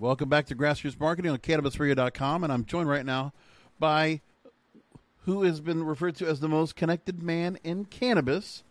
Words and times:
Welcome 0.00 0.30
back 0.30 0.46
to 0.46 0.54
Grassroots 0.54 0.98
Marketing 0.98 1.30
on 1.30 1.36
CannabisRadio.com, 1.36 2.42
and 2.42 2.50
I'm 2.50 2.64
joined 2.64 2.88
right 2.88 3.04
now 3.04 3.34
by 3.78 4.22
who 5.26 5.42
has 5.42 5.60
been 5.60 5.84
referred 5.84 6.16
to 6.16 6.26
as 6.26 6.40
the 6.40 6.48
most 6.48 6.74
connected 6.74 7.22
man 7.22 7.58
in 7.64 7.84
cannabis. 7.84 8.64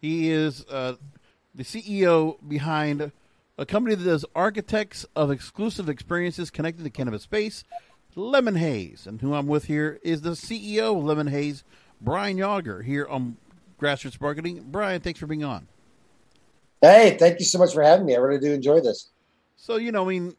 He 0.00 0.32
is 0.32 0.64
uh, 0.64 0.96
the 1.54 1.62
CEO 1.62 2.38
behind 2.48 3.12
a 3.56 3.64
company 3.64 3.94
that 3.94 4.02
does 4.02 4.24
architects 4.34 5.06
of 5.14 5.30
exclusive 5.30 5.88
experiences 5.88 6.50
connected 6.50 6.82
to 6.82 6.90
cannabis 6.90 7.22
space, 7.22 7.62
Lemon 8.16 8.56
Haze. 8.56 9.06
And 9.06 9.20
who 9.20 9.34
I'm 9.34 9.46
with 9.46 9.66
here 9.66 10.00
is 10.02 10.22
the 10.22 10.30
CEO 10.30 10.98
of 10.98 11.04
Lemon 11.04 11.28
Haze, 11.28 11.62
Brian 12.00 12.36
Yager, 12.36 12.82
here 12.82 13.06
on 13.06 13.36
Grassroots 13.80 14.20
Marketing. 14.20 14.66
Brian, 14.72 15.00
thanks 15.00 15.20
for 15.20 15.28
being 15.28 15.44
on. 15.44 15.68
Hey, 16.80 17.16
thank 17.16 17.38
you 17.38 17.44
so 17.44 17.60
much 17.60 17.72
for 17.72 17.84
having 17.84 18.06
me. 18.06 18.16
I 18.16 18.18
really 18.18 18.40
do 18.40 18.52
enjoy 18.52 18.80
this. 18.80 19.10
So, 19.56 19.76
you 19.76 19.92
know, 19.92 20.04
I 20.04 20.08
mean, 20.08 20.34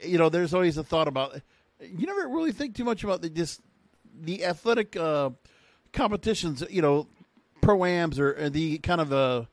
you 0.00 0.18
know, 0.18 0.28
there's 0.28 0.54
always 0.54 0.76
a 0.76 0.84
thought 0.84 1.08
about 1.08 1.40
you 1.80 2.06
never 2.06 2.28
really 2.28 2.52
think 2.52 2.74
too 2.74 2.84
much 2.84 3.04
about 3.04 3.22
the 3.22 3.30
just 3.30 3.60
the 4.20 4.44
athletic 4.44 4.96
uh, 4.96 5.30
competitions, 5.92 6.64
you 6.70 6.82
know, 6.82 7.06
pro-ams 7.60 8.18
or, 8.18 8.34
or 8.38 8.50
the 8.50 8.78
kind 8.78 9.00
of 9.00 9.12
uh, 9.12 9.44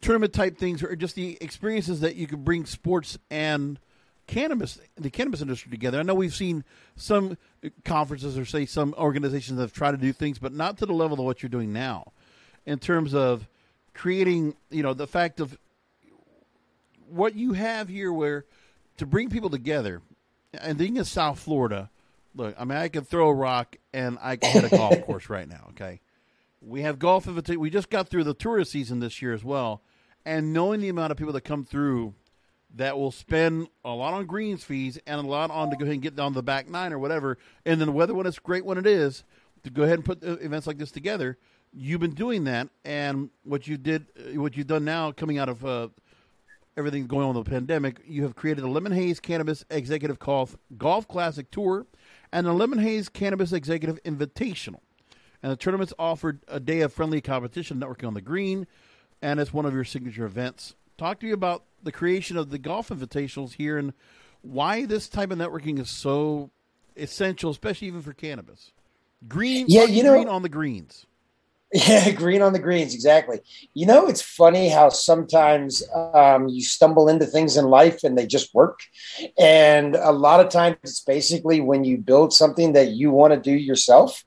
tournament 0.00 0.32
type 0.32 0.58
things 0.58 0.82
or 0.82 0.94
just 0.96 1.14
the 1.14 1.38
experiences 1.40 2.00
that 2.00 2.16
you 2.16 2.26
can 2.26 2.42
bring 2.42 2.66
sports 2.66 3.18
and 3.30 3.78
cannabis 4.26 4.80
the 4.96 5.10
cannabis 5.10 5.40
industry 5.40 5.70
together. 5.70 6.00
I 6.00 6.02
know 6.02 6.14
we've 6.14 6.34
seen 6.34 6.64
some 6.96 7.38
conferences 7.84 8.36
or 8.36 8.44
say 8.44 8.66
some 8.66 8.94
organizations 8.98 9.60
have 9.60 9.72
tried 9.72 9.92
to 9.92 9.96
do 9.96 10.12
things, 10.12 10.38
but 10.38 10.52
not 10.52 10.78
to 10.78 10.86
the 10.86 10.92
level 10.92 11.20
of 11.20 11.24
what 11.24 11.42
you're 11.42 11.50
doing 11.50 11.72
now 11.72 12.12
in 12.64 12.78
terms 12.80 13.14
of 13.14 13.46
creating, 13.94 14.56
you 14.70 14.82
know, 14.82 14.94
the 14.94 15.06
fact 15.06 15.38
of 15.38 15.56
what 17.08 17.36
you 17.36 17.52
have 17.52 17.88
here 17.88 18.12
where 18.12 18.44
to 18.96 19.06
bring 19.06 19.30
people 19.30 19.50
together, 19.50 20.02
and 20.54 20.78
being 20.78 20.96
in 20.96 21.04
South 21.04 21.38
Florida, 21.38 21.90
look, 22.34 22.54
I 22.58 22.64
mean, 22.64 22.78
I 22.78 22.88
can 22.88 23.04
throw 23.04 23.28
a 23.28 23.34
rock 23.34 23.76
and 23.92 24.18
I 24.20 24.36
can 24.36 24.50
hit 24.50 24.72
a 24.72 24.76
golf 24.76 25.00
course 25.06 25.28
right 25.28 25.48
now. 25.48 25.68
Okay, 25.70 26.00
we 26.60 26.82
have 26.82 26.98
golf 26.98 27.26
invitation. 27.26 27.60
We 27.60 27.70
just 27.70 27.90
got 27.90 28.08
through 28.08 28.24
the 28.24 28.34
tourist 28.34 28.72
season 28.72 29.00
this 29.00 29.20
year 29.20 29.32
as 29.32 29.44
well, 29.44 29.82
and 30.24 30.52
knowing 30.52 30.80
the 30.80 30.88
amount 30.88 31.12
of 31.12 31.16
people 31.16 31.32
that 31.34 31.42
come 31.42 31.64
through 31.64 32.14
that 32.74 32.98
will 32.98 33.12
spend 33.12 33.68
a 33.84 33.90
lot 33.90 34.12
on 34.12 34.26
greens 34.26 34.62
fees 34.62 34.98
and 35.06 35.18
a 35.18 35.22
lot 35.22 35.50
on 35.50 35.70
to 35.70 35.76
go 35.76 35.84
ahead 35.84 35.94
and 35.94 36.02
get 36.02 36.14
down 36.14 36.34
the 36.34 36.42
back 36.42 36.68
nine 36.68 36.92
or 36.92 36.98
whatever, 36.98 37.38
and 37.64 37.80
then 37.80 37.86
the 37.86 37.92
weather 37.92 38.14
when 38.14 38.26
it's 38.26 38.38
great 38.38 38.64
when 38.64 38.78
it 38.78 38.86
is 38.86 39.24
to 39.64 39.70
go 39.70 39.82
ahead 39.82 39.94
and 39.94 40.04
put 40.04 40.22
events 40.22 40.66
like 40.66 40.78
this 40.78 40.90
together. 40.90 41.38
You've 41.72 42.00
been 42.00 42.14
doing 42.14 42.44
that, 42.44 42.68
and 42.84 43.30
what 43.44 43.66
you 43.66 43.76
did, 43.76 44.06
what 44.34 44.56
you've 44.56 44.66
done 44.66 44.84
now, 44.84 45.12
coming 45.12 45.38
out 45.38 45.48
of 45.48 45.64
uh, 45.64 45.88
everything 46.76 47.06
going 47.06 47.26
on 47.26 47.34
with 47.34 47.44
the 47.44 47.50
pandemic, 47.50 48.00
you 48.06 48.22
have 48.24 48.36
created 48.36 48.62
the 48.62 48.68
Lemon 48.68 48.92
Haze 48.92 49.18
Cannabis 49.20 49.64
Executive 49.70 50.18
Golf, 50.18 50.56
Golf 50.76 51.08
Classic 51.08 51.50
Tour 51.50 51.86
and 52.32 52.46
the 52.46 52.52
Lemon 52.52 52.78
Haze 52.78 53.08
Cannabis 53.08 53.52
Executive 53.52 54.02
Invitational. 54.02 54.80
And 55.42 55.52
the 55.52 55.56
tournament's 55.56 55.94
offered 55.98 56.40
a 56.48 56.60
day 56.60 56.80
of 56.80 56.92
friendly 56.92 57.20
competition, 57.20 57.78
networking 57.78 58.06
on 58.06 58.14
the 58.14 58.20
green, 58.20 58.66
and 59.22 59.40
it's 59.40 59.52
one 59.52 59.64
of 59.64 59.72
your 59.72 59.84
signature 59.84 60.26
events. 60.26 60.74
Talk 60.98 61.20
to 61.20 61.26
you 61.26 61.34
about 61.34 61.64
the 61.82 61.92
creation 61.92 62.36
of 62.36 62.50
the 62.50 62.58
golf 62.58 62.88
invitationals 62.88 63.54
here 63.54 63.78
and 63.78 63.92
why 64.42 64.86
this 64.86 65.08
type 65.08 65.30
of 65.30 65.38
networking 65.38 65.78
is 65.78 65.90
so 65.90 66.50
essential, 66.96 67.50
especially 67.50 67.88
even 67.88 68.02
for 68.02 68.12
cannabis. 68.12 68.72
Green, 69.28 69.66
yeah, 69.68 69.84
you 69.84 70.02
green 70.02 70.24
know, 70.24 70.30
on 70.30 70.42
the 70.42 70.48
greens. 70.48 71.06
Yeah, 71.76 72.10
green 72.12 72.40
on 72.40 72.54
the 72.54 72.58
greens, 72.58 72.94
exactly. 72.94 73.40
You 73.74 73.84
know, 73.84 74.06
it's 74.06 74.22
funny 74.22 74.70
how 74.70 74.88
sometimes 74.88 75.82
um, 76.14 76.48
you 76.48 76.62
stumble 76.62 77.06
into 77.08 77.26
things 77.26 77.56
in 77.58 77.66
life 77.66 78.02
and 78.02 78.16
they 78.16 78.26
just 78.26 78.54
work. 78.54 78.80
And 79.38 79.94
a 79.94 80.10
lot 80.10 80.40
of 80.40 80.50
times 80.50 80.76
it's 80.82 81.00
basically 81.02 81.60
when 81.60 81.84
you 81.84 81.98
build 81.98 82.32
something 82.32 82.72
that 82.72 82.92
you 82.92 83.10
want 83.10 83.34
to 83.34 83.40
do 83.40 83.52
yourself. 83.52 84.24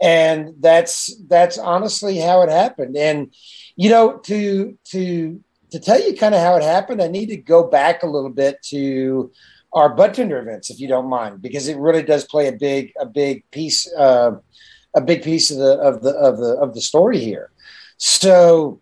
And 0.00 0.54
that's 0.58 1.14
that's 1.28 1.56
honestly 1.58 2.18
how 2.18 2.42
it 2.42 2.48
happened. 2.48 2.96
And 2.96 3.32
you 3.76 3.90
know, 3.90 4.16
to 4.24 4.76
to 4.86 5.40
to 5.70 5.78
tell 5.78 6.00
you 6.00 6.16
kind 6.16 6.34
of 6.34 6.40
how 6.40 6.56
it 6.56 6.62
happened, 6.64 7.00
I 7.00 7.08
need 7.08 7.26
to 7.26 7.36
go 7.36 7.68
back 7.68 8.02
a 8.02 8.06
little 8.08 8.30
bit 8.30 8.60
to 8.70 9.30
our 9.72 9.94
tender 10.08 10.38
events, 10.38 10.70
if 10.70 10.80
you 10.80 10.88
don't 10.88 11.10
mind, 11.10 11.42
because 11.42 11.68
it 11.68 11.76
really 11.76 12.02
does 12.02 12.24
play 12.24 12.48
a 12.48 12.52
big 12.52 12.92
a 12.98 13.06
big 13.06 13.48
piece. 13.52 13.92
Uh, 13.92 14.38
a 14.98 15.00
big 15.00 15.22
piece 15.22 15.50
of 15.50 15.58
the 15.58 15.72
of 15.78 16.02
the 16.02 16.10
of 16.10 16.38
the 16.38 16.52
of 16.64 16.74
the 16.74 16.80
story 16.80 17.20
here. 17.20 17.50
So 17.96 18.80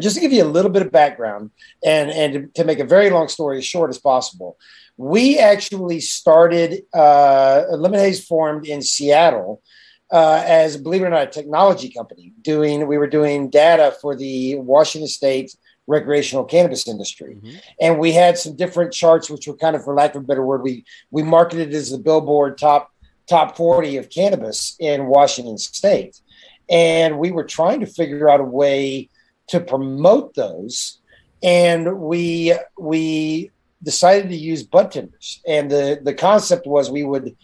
just 0.00 0.16
to 0.16 0.20
give 0.20 0.32
you 0.32 0.44
a 0.44 0.54
little 0.56 0.70
bit 0.70 0.82
of 0.82 0.90
background 0.92 1.50
and 1.84 2.10
and 2.10 2.54
to 2.56 2.64
make 2.64 2.80
a 2.80 2.84
very 2.84 3.10
long 3.10 3.28
story 3.28 3.58
as 3.58 3.64
short 3.64 3.90
as 3.90 3.98
possible, 3.98 4.58
we 4.96 5.38
actually 5.38 6.00
started 6.00 6.82
uh, 6.92 7.62
Lemon 7.70 8.00
Haze 8.00 8.24
formed 8.24 8.66
in 8.66 8.82
Seattle 8.82 9.62
uh, 10.10 10.42
as 10.44 10.76
believe 10.76 11.02
it 11.02 11.06
or 11.06 11.10
not 11.10 11.22
a 11.22 11.26
technology 11.26 11.90
company 11.90 12.32
doing 12.42 12.86
we 12.86 12.98
were 12.98 13.06
doing 13.18 13.48
data 13.48 13.96
for 14.00 14.16
the 14.16 14.56
Washington 14.56 15.08
State 15.08 15.54
recreational 15.86 16.44
cannabis 16.44 16.86
industry 16.86 17.36
mm-hmm. 17.36 17.56
and 17.80 17.98
we 17.98 18.12
had 18.12 18.38
some 18.38 18.54
different 18.54 18.92
charts 18.92 19.28
which 19.28 19.48
were 19.48 19.56
kind 19.56 19.74
of 19.74 19.82
for 19.82 19.94
lack 19.94 20.14
of 20.14 20.22
a 20.22 20.26
better 20.26 20.44
word 20.44 20.62
we 20.62 20.84
we 21.10 21.22
marketed 21.22 21.72
as 21.74 21.90
the 21.90 21.98
billboard 21.98 22.56
top 22.56 22.92
top 23.30 23.56
40 23.56 23.96
of 23.96 24.10
cannabis 24.10 24.76
in 24.80 25.06
Washington 25.06 25.56
state. 25.56 26.20
And 26.68 27.18
we 27.18 27.30
were 27.30 27.44
trying 27.44 27.80
to 27.80 27.86
figure 27.86 28.28
out 28.28 28.40
a 28.40 28.44
way 28.44 29.08
to 29.48 29.60
promote 29.60 30.34
those. 30.34 30.98
And 31.42 32.00
we, 32.00 32.54
we 32.78 33.50
decided 33.82 34.28
to 34.28 34.36
use 34.36 34.62
bud 34.64 34.90
tenders. 34.90 35.40
And 35.46 35.70
the, 35.70 36.00
the 36.02 36.12
concept 36.12 36.66
was 36.66 36.90
we 36.90 37.04
would, 37.04 37.36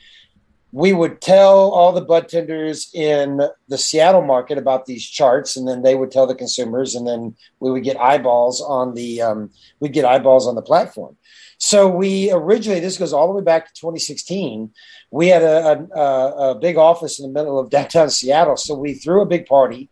we 0.73 0.93
would 0.93 1.21
tell 1.21 1.71
all 1.71 1.93
the 1.93 2.01
bud 2.01 2.29
tenders 2.29 2.91
in 2.93 3.41
the 3.69 3.79
Seattle 3.79 4.23
market 4.23 4.59
about 4.59 4.87
these 4.87 5.07
charts, 5.07 5.57
and 5.57 5.67
then 5.67 5.83
they 5.83 5.95
would 5.95 6.11
tell 6.11 6.27
the 6.27 6.35
consumers, 6.35 6.95
and 6.95 7.07
then 7.07 7.35
we 7.61 7.71
would 7.71 7.85
get 7.85 7.99
eyeballs 7.99 8.61
on 8.61 8.93
the 8.93 9.23
um, 9.23 9.51
we'd 9.81 9.95
get 9.95 10.05
eyeballs 10.05 10.47
on 10.47 10.55
the 10.55 10.61
platform. 10.61 11.17
So 11.59 11.89
we 11.89 12.31
originally, 12.33 12.81
this 12.81 12.99
goes 12.99 13.13
all 13.13 13.29
the 13.29 13.35
way 13.35 13.43
back 13.43 13.67
to 13.67 13.81
2016. 13.81 14.71
We 15.11 15.29
had 15.29 15.43
a, 15.43 15.87
a, 15.95 16.51
a 16.51 16.55
big 16.55 16.77
office 16.77 17.19
in 17.19 17.27
the 17.27 17.33
middle 17.33 17.59
of 17.59 17.71
downtown 17.71 18.11
Seattle. 18.11 18.57
So 18.57 18.75
we 18.75 18.95
threw 18.95 19.23
a 19.23 19.27
big 19.27 19.47
party, 19.47 19.89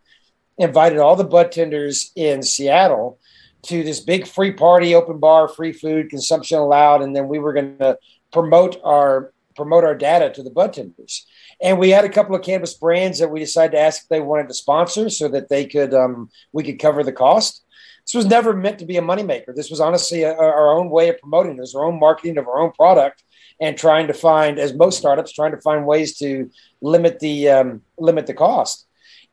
invited 0.57 0.99
all 0.99 1.15
the 1.15 1.23
bud 1.23 1.51
tenders 1.51 2.11
in 2.15 2.43
Seattle 2.43 3.19
to 3.63 3.83
this 3.83 3.99
big 3.99 4.27
free 4.27 4.51
party, 4.51 4.93
open 4.93 5.19
bar, 5.19 5.47
free 5.47 5.73
food, 5.73 6.09
consumption 6.09 6.59
allowed, 6.59 7.01
and 7.01 7.15
then 7.15 7.27
we 7.27 7.39
were 7.39 7.53
going 7.53 7.77
to 7.79 7.97
promote 8.31 8.79
our 8.83 9.31
promote 9.55 9.85
our 9.85 9.95
data 9.95 10.29
to 10.29 10.43
the 10.43 10.49
bud 10.49 10.73
tenders. 10.73 11.25
And 11.61 11.79
we 11.79 11.89
had 11.89 12.03
a 12.03 12.09
couple 12.09 12.35
of 12.35 12.43
cannabis 12.43 12.73
brands 12.73 13.19
that 13.19 13.31
we 13.31 13.39
decided 13.39 13.71
to 13.71 13.79
ask 13.79 14.03
if 14.03 14.09
they 14.09 14.19
wanted 14.19 14.49
to 14.49 14.53
sponsor 14.53 15.09
so 15.09 15.29
that 15.29 15.47
they 15.47 15.65
could 15.65 15.93
um, 15.93 16.29
we 16.51 16.63
could 16.63 16.77
cover 16.77 17.03
the 17.03 17.13
cost 17.13 17.64
this 18.05 18.13
was 18.13 18.25
never 18.25 18.53
meant 18.53 18.79
to 18.79 18.85
be 18.85 18.97
a 18.97 19.01
moneymaker. 19.01 19.55
This 19.55 19.71
was 19.71 19.79
honestly 19.79 20.23
a, 20.23 20.33
our 20.35 20.71
own 20.71 20.89
way 20.89 21.09
of 21.09 21.19
promoting 21.19 21.57
this, 21.57 21.73
our 21.73 21.85
own 21.85 21.99
marketing 21.99 22.37
of 22.37 22.47
our 22.47 22.59
own 22.59 22.71
product, 22.71 23.23
and 23.59 23.77
trying 23.77 24.07
to 24.07 24.13
find, 24.13 24.59
as 24.59 24.73
most 24.73 24.99
startups, 24.99 25.31
trying 25.31 25.51
to 25.51 25.61
find 25.61 25.87
ways 25.87 26.17
to 26.19 26.49
limit 26.81 27.19
the 27.19 27.49
um, 27.49 27.81
limit 27.97 28.27
the 28.27 28.33
cost. 28.33 28.85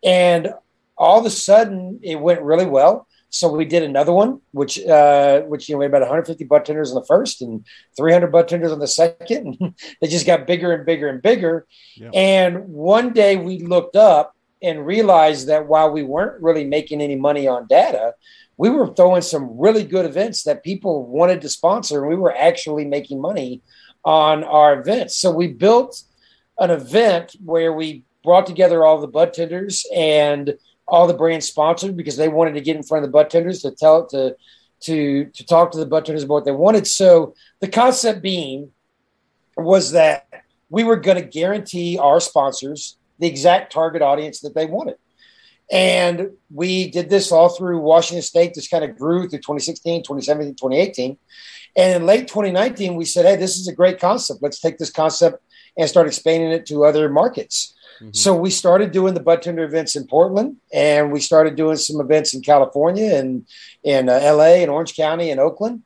And 0.02 0.54
all 0.96 1.20
of 1.20 1.26
a 1.26 1.30
sudden, 1.30 2.00
it 2.02 2.16
went 2.16 2.40
really 2.42 2.66
well. 2.66 3.06
So 3.28 3.50
we 3.50 3.64
did 3.64 3.82
another 3.82 4.12
one, 4.12 4.40
which 4.52 4.78
uh, 4.84 5.40
which 5.42 5.68
you 5.68 5.74
know 5.74 5.80
we 5.80 5.84
had 5.84 5.90
about 5.90 6.02
150 6.02 6.44
bud 6.44 6.64
tenders 6.64 6.90
on 6.92 7.00
the 7.00 7.06
first 7.06 7.42
and 7.42 7.64
300 7.96 8.30
bud 8.30 8.48
tenders 8.48 8.72
on 8.72 8.78
the 8.78 8.86
second. 8.86 9.56
And 9.60 9.74
they 10.00 10.08
just 10.08 10.26
got 10.26 10.46
bigger 10.46 10.72
and 10.72 10.86
bigger 10.86 11.08
and 11.08 11.20
bigger. 11.20 11.66
And 12.14 12.68
one 12.68 13.12
day 13.12 13.36
we 13.36 13.58
looked 13.58 13.96
up 13.96 14.36
and 14.62 14.86
realized 14.86 15.48
that 15.48 15.66
while 15.66 15.90
we 15.90 16.02
weren't 16.02 16.40
really 16.42 16.64
making 16.64 17.00
any 17.00 17.16
money 17.16 17.48
on 17.48 17.66
data, 17.66 18.14
we 18.56 18.70
were 18.70 18.86
throwing 18.94 19.22
some 19.22 19.58
really 19.58 19.84
good 19.84 20.04
events 20.04 20.42
that 20.44 20.62
people 20.62 21.06
wanted 21.06 21.40
to 21.42 21.48
sponsor, 21.48 22.00
and 22.00 22.08
we 22.08 22.16
were 22.16 22.36
actually 22.36 22.84
making 22.84 23.20
money 23.20 23.62
on 24.04 24.44
our 24.44 24.80
events. 24.80 25.16
So 25.16 25.30
we 25.30 25.48
built 25.48 26.02
an 26.58 26.70
event 26.70 27.36
where 27.44 27.72
we 27.72 28.04
brought 28.22 28.46
together 28.46 28.84
all 28.84 29.00
the 29.00 29.08
bud 29.08 29.32
tenders 29.32 29.86
and 29.94 30.54
all 30.86 31.06
the 31.06 31.14
brands 31.14 31.46
sponsored 31.46 31.96
because 31.96 32.16
they 32.16 32.28
wanted 32.28 32.54
to 32.54 32.60
get 32.60 32.76
in 32.76 32.82
front 32.82 33.04
of 33.04 33.08
the 33.10 33.12
bud 33.12 33.30
tenders 33.30 33.62
to 33.62 33.70
tell 33.70 34.06
to 34.08 34.36
to 34.80 35.26
to 35.26 35.46
talk 35.46 35.70
to 35.72 35.78
the 35.78 35.86
bud 35.86 36.04
tenders 36.04 36.24
about 36.24 36.34
what 36.34 36.44
they 36.44 36.52
wanted. 36.52 36.86
So 36.86 37.34
the 37.60 37.68
concept 37.68 38.22
being 38.22 38.70
was 39.56 39.92
that 39.92 40.26
we 40.68 40.84
were 40.84 40.96
going 40.96 41.22
to 41.22 41.28
guarantee 41.28 41.98
our 41.98 42.20
sponsors 42.20 42.96
the 43.18 43.28
exact 43.28 43.72
target 43.72 44.02
audience 44.02 44.40
that 44.40 44.54
they 44.54 44.66
wanted. 44.66 44.96
And 45.70 46.30
we 46.50 46.90
did 46.90 47.08
this 47.08 47.32
all 47.32 47.48
through 47.48 47.80
Washington 47.80 48.22
State. 48.22 48.54
This 48.54 48.68
kind 48.68 48.84
of 48.84 48.98
grew 48.98 49.28
through 49.28 49.38
2016, 49.38 50.02
2017, 50.02 50.54
2018. 50.54 51.16
And 51.76 51.96
in 51.96 52.06
late 52.06 52.28
2019, 52.28 52.94
we 52.96 53.04
said, 53.04 53.24
hey, 53.24 53.36
this 53.36 53.56
is 53.56 53.68
a 53.68 53.74
great 53.74 53.98
concept. 53.98 54.42
Let's 54.42 54.60
take 54.60 54.78
this 54.78 54.90
concept 54.90 55.42
and 55.76 55.88
start 55.88 56.06
expanding 56.06 56.50
it 56.50 56.66
to 56.66 56.84
other 56.84 57.08
markets. 57.08 57.74
Mm-hmm. 57.96 58.10
So 58.12 58.36
we 58.36 58.50
started 58.50 58.92
doing 58.92 59.14
the 59.14 59.20
bud 59.20 59.42
tender 59.42 59.64
events 59.64 59.96
in 59.96 60.06
Portland, 60.06 60.56
and 60.72 61.12
we 61.12 61.20
started 61.20 61.56
doing 61.56 61.76
some 61.76 62.00
events 62.00 62.34
in 62.34 62.42
California 62.42 63.14
and 63.14 63.46
in 63.82 64.08
uh, 64.08 64.20
LA 64.22 64.60
and 64.60 64.70
Orange 64.70 64.94
County 64.94 65.30
and 65.30 65.40
Oakland. 65.40 65.82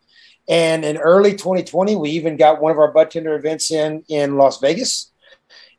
And 0.48 0.84
in 0.84 0.96
early 0.96 1.32
2020, 1.32 1.96
we 1.96 2.10
even 2.10 2.36
got 2.36 2.60
one 2.60 2.72
of 2.72 2.78
our 2.78 2.92
bud 2.92 3.10
tender 3.10 3.34
events 3.34 3.70
in 3.70 4.04
in 4.08 4.36
Las 4.36 4.60
Vegas. 4.60 5.12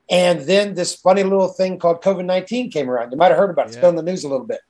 And 0.09 0.41
then 0.41 0.73
this 0.73 0.95
funny 0.95 1.23
little 1.23 1.49
thing 1.49 1.79
called 1.79 2.01
COVID 2.01 2.25
19 2.25 2.71
came 2.71 2.89
around. 2.89 3.11
You 3.11 3.17
might 3.17 3.29
have 3.29 3.37
heard 3.37 3.49
about 3.49 3.65
it. 3.65 3.69
It's 3.69 3.75
yeah. 3.75 3.81
been 3.81 3.89
on 3.89 3.95
the 4.05 4.11
news 4.11 4.23
a 4.23 4.29
little 4.29 4.45
bit. 4.45 4.61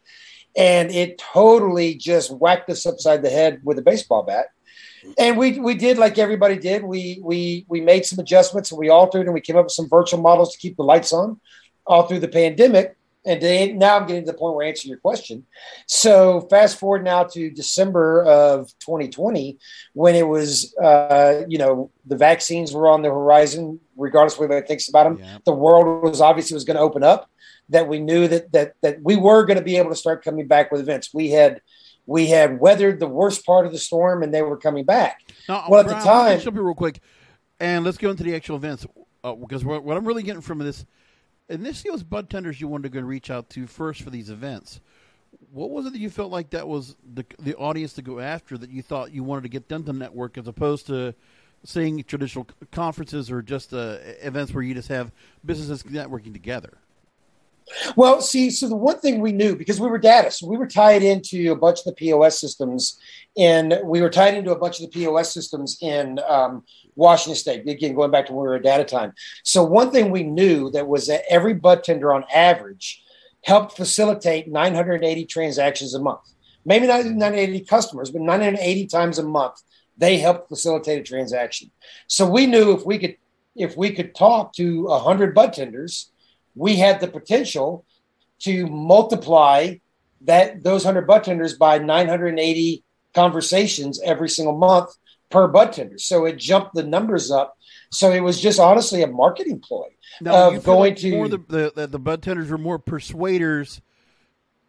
And 0.56 0.90
it 0.92 1.20
totally 1.20 1.94
just 1.96 2.32
whacked 2.32 2.70
us 2.70 2.86
upside 2.86 3.22
the 3.22 3.30
head 3.30 3.62
with 3.64 3.78
a 3.78 3.84
baseball 3.84 4.24
bat. 4.24 4.48
And 5.18 5.38
we 5.38 5.60
we 5.60 5.76
did 5.76 5.98
like 5.98 6.18
everybody 6.18 6.58
did. 6.58 6.84
We 6.84 7.20
we 7.24 7.66
we 7.70 7.82
made 7.82 8.06
some 8.06 8.20
adjustments 8.20 8.72
and 8.72 8.80
we 8.80 8.90
altered 8.90 9.28
and 9.28 9.34
we 9.34 9.42
came 9.42 9.56
up 9.56 9.66
with 9.66 9.74
some 9.74 9.88
virtual 9.88 10.20
models 10.20 10.54
to 10.54 10.58
keep 10.58 10.76
the 10.76 10.84
lights 10.84 11.14
on 11.14 11.40
all 11.86 12.04
through 12.04 12.20
the 12.20 12.28
pandemic. 12.28 12.96
And 13.26 13.42
they, 13.42 13.74
now 13.74 13.98
I'm 13.98 14.08
getting 14.08 14.24
to 14.26 14.32
the 14.32 14.38
point 14.38 14.56
where 14.56 14.66
I 14.66 14.70
answer 14.70 14.88
your 14.88 15.00
question. 15.00 15.46
So 15.86 16.42
fast 16.50 16.80
forward 16.80 17.04
now 17.04 17.26
to 17.26 17.50
December 17.50 18.24
of 18.24 18.68
2020, 18.80 19.58
when 19.94 20.16
it 20.16 20.26
was, 20.26 20.74
uh, 20.78 21.44
you 21.48 21.58
know, 21.58 21.92
the 22.06 22.16
vaccines 22.16 22.72
were 22.72 22.88
on 22.88 23.02
the 23.02 23.10
horizon, 23.10 23.82
regardless 23.98 24.34
of 24.34 24.40
what 24.40 24.46
anybody 24.52 24.68
thinks 24.68 24.88
about 24.90 25.04
them. 25.04 25.20
Yeah. 25.20 25.38
The 25.46 25.54
world 25.54 26.04
was 26.04 26.22
obviously 26.22 26.54
was 26.54 26.64
going 26.64 26.78
to 26.78 26.82
open 26.82 27.04
up. 27.04 27.30
That 27.70 27.90
we 27.90 28.00
knew 28.00 28.30
that 28.30 28.54
that 28.54 28.74
that 28.82 29.02
we 29.02 29.18
were 29.18 29.46
going 29.46 29.58
to 29.58 29.64
be 29.64 29.76
able 29.76 29.90
to 29.90 29.96
start 29.96 30.24
coming 30.24 30.48
back 30.48 30.72
with 30.72 30.80
events. 30.80 31.14
We 31.14 31.32
had 31.32 31.62
we 32.06 32.28
had 32.28 32.62
weathered 32.62 33.02
the 33.02 33.10
worst 33.10 33.46
part 33.46 33.66
of 33.66 33.74
the 33.74 33.78
storm, 33.78 34.24
and 34.24 34.34
they 34.34 34.42
were 34.42 34.56
coming 34.56 34.86
back. 34.86 35.20
Now, 35.50 35.66
well, 35.70 35.82
at 35.82 35.88
the 35.88 35.96
time, 35.96 36.40
jump 36.40 36.56
in 36.56 36.64
real 36.64 36.74
quick, 36.74 37.02
and 37.60 37.84
let's 37.84 37.98
go 37.98 38.10
into 38.10 38.24
the 38.24 38.36
actual 38.36 38.56
events 38.56 38.88
uh, 39.26 39.34
because 39.34 39.66
what, 39.66 39.84
what 39.84 39.98
I'm 39.98 40.08
really 40.08 40.24
getting 40.24 40.42
from 40.42 40.60
this 40.60 40.86
and 41.50 41.66
this 41.66 41.84
was 41.86 42.04
bud 42.04 42.30
tenders 42.30 42.60
you 42.60 42.68
wanted 42.68 42.92
to 42.92 43.00
go 43.00 43.06
reach 43.06 43.30
out 43.30 43.50
to 43.52 43.68
first 43.68 44.02
for 44.02 44.10
these 44.10 44.30
events. 44.30 44.80
What 45.52 45.70
was 45.70 45.86
it 45.86 45.94
that 45.94 46.00
you 46.00 46.10
felt 46.10 46.32
like 46.32 46.52
that 46.52 46.68
was 46.68 46.96
the 47.14 47.26
the 47.40 47.56
audience 47.56 47.94
to 47.94 48.02
go 48.02 48.20
after 48.20 48.58
that 48.58 48.70
you 48.70 48.82
thought 48.82 49.12
you 49.12 49.24
wanted 49.24 49.44
to 49.44 49.50
get 49.50 49.68
done 49.68 49.84
to 49.84 49.94
network 49.94 50.38
as 50.38 50.48
opposed 50.48 50.88
to 50.88 51.14
seeing 51.68 52.02
traditional 52.06 52.48
conferences 52.72 53.30
or 53.30 53.42
just 53.42 53.74
uh, 53.74 53.98
events 54.22 54.54
where 54.54 54.64
you 54.64 54.74
just 54.74 54.88
have 54.88 55.12
businesses 55.46 55.84
networking 55.84 56.32
together? 56.32 56.78
Well, 57.98 58.22
see, 58.22 58.50
so 58.50 58.70
the 58.70 58.78
one 58.78 59.00
thing 59.00 59.20
we 59.20 59.34
knew 59.34 59.54
because 59.54 59.78
we 59.78 59.90
were 59.90 59.98
data, 59.98 60.32
so 60.32 60.48
we 60.48 60.56
were 60.56 60.68
tied 60.68 61.04
into 61.04 61.52
a 61.52 61.56
bunch 61.58 61.80
of 61.80 61.86
the 61.86 61.92
POS 61.92 62.40
systems, 62.40 62.98
and 63.38 63.82
we 63.84 64.02
were 64.02 64.10
tied 64.10 64.36
into 64.36 64.52
a 64.52 64.58
bunch 64.58 64.80
of 64.80 64.90
the 64.90 64.98
POS 64.98 65.34
systems 65.34 65.78
in 65.82 66.20
um, 66.30 66.64
Washington 66.96 67.36
State. 67.36 67.68
Again, 67.68 67.94
going 67.94 68.12
back 68.12 68.28
to 68.28 68.32
when 68.32 68.44
we 68.44 68.48
were 68.48 68.56
at 68.56 68.64
data 68.64 68.86
time. 68.86 69.12
So 69.44 69.62
one 69.66 69.92
thing 69.92 70.10
we 70.10 70.24
knew 70.24 70.72
that 70.72 70.88
was 70.88 71.08
that 71.08 71.24
every 71.30 71.54
bud 71.54 71.84
tender 71.84 72.14
on 72.14 72.24
average 72.34 73.04
helped 73.44 73.76
facilitate 73.76 74.48
980 74.48 75.26
transactions 75.26 75.94
a 75.94 76.00
month. 76.00 76.34
Maybe 76.64 76.88
not 76.88 77.04
980 77.04 77.66
customers, 77.66 78.10
but 78.10 78.22
980 78.22 78.88
times 78.88 79.20
a 79.20 79.24
month 79.24 79.62
they 79.98 80.18
helped 80.18 80.50
facilitate 80.50 81.00
a 81.00 81.04
transaction. 81.04 81.72
So 82.08 82.30
we 82.30 82.46
knew 82.46 82.74
if 82.74 82.86
we 82.86 82.98
could 83.00 83.18
if 83.56 83.76
we 83.76 83.92
could 83.92 84.14
talk 84.14 84.54
to 84.54 84.84
100 84.84 85.34
bud 85.34 85.54
tenders 85.54 86.12
we 86.58 86.76
had 86.76 87.00
the 87.00 87.08
potential 87.08 87.86
to 88.40 88.68
multiply 88.68 89.76
that 90.22 90.64
those 90.64 90.84
100 90.84 91.06
bud 91.08 91.24
tenders 91.24 91.54
by 91.54 91.78
980 91.78 92.84
conversations 93.14 94.02
every 94.04 94.28
single 94.28 94.58
month 94.58 94.90
per 95.30 95.48
bud 95.48 95.74
tender. 95.74 95.98
So 95.98 96.26
it 96.26 96.38
jumped 96.38 96.74
the 96.74 96.84
numbers 96.84 97.32
up. 97.32 97.58
So 97.92 98.12
it 98.12 98.22
was 98.22 98.42
just 98.42 98.60
honestly 98.60 99.04
a 99.04 99.08
marketing 99.08 99.60
ploy 99.60 99.88
now, 100.20 100.50
of 100.50 100.64
going 100.64 100.96
to 100.96 101.28
the, 101.28 101.72
the 101.76 101.88
the 101.88 102.00
bud 102.00 102.22
tenders 102.22 102.50
were 102.50 102.58
more 102.58 102.80
persuaders 102.80 103.82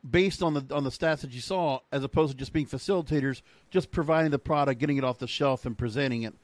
based 0.09 0.43
on 0.43 0.55
the 0.55 0.65
on 0.75 0.85
the 0.85 0.91
stats 0.91 1.21
that 1.21 1.31
you 1.31 1.41
saw, 1.41 1.81
as 1.93 2.05
opposed 2.05 2.33
to 2.33 2.39
just 2.39 2.53
being 2.53 2.67
facilitators, 2.67 3.43
just 3.71 3.91
providing 3.91 4.31
the 4.31 4.39
product, 4.39 4.81
getting 4.81 4.97
it 4.97 5.05
off 5.05 5.19
the 5.19 5.27
shelf, 5.27 5.67
and 5.67 5.77
presenting 5.77 6.23
it 6.23 6.35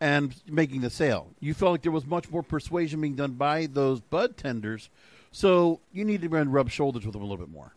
and 0.00 0.34
making 0.46 0.80
the 0.80 0.90
sale. 0.90 1.28
You 1.40 1.54
felt 1.54 1.72
like 1.72 1.82
there 1.82 1.92
was 1.92 2.06
much 2.06 2.30
more 2.30 2.42
persuasion 2.42 3.00
being 3.00 3.14
done 3.14 3.32
by 3.32 3.66
those 3.66 4.00
bud 4.00 4.36
tenders, 4.36 4.90
so 5.30 5.80
you 5.92 6.04
need 6.04 6.22
to 6.22 6.28
rub 6.28 6.70
shoulders 6.70 7.04
with 7.04 7.12
them 7.12 7.22
a 7.22 7.26
little 7.26 7.44
bit 7.44 7.52
more. 7.52 7.72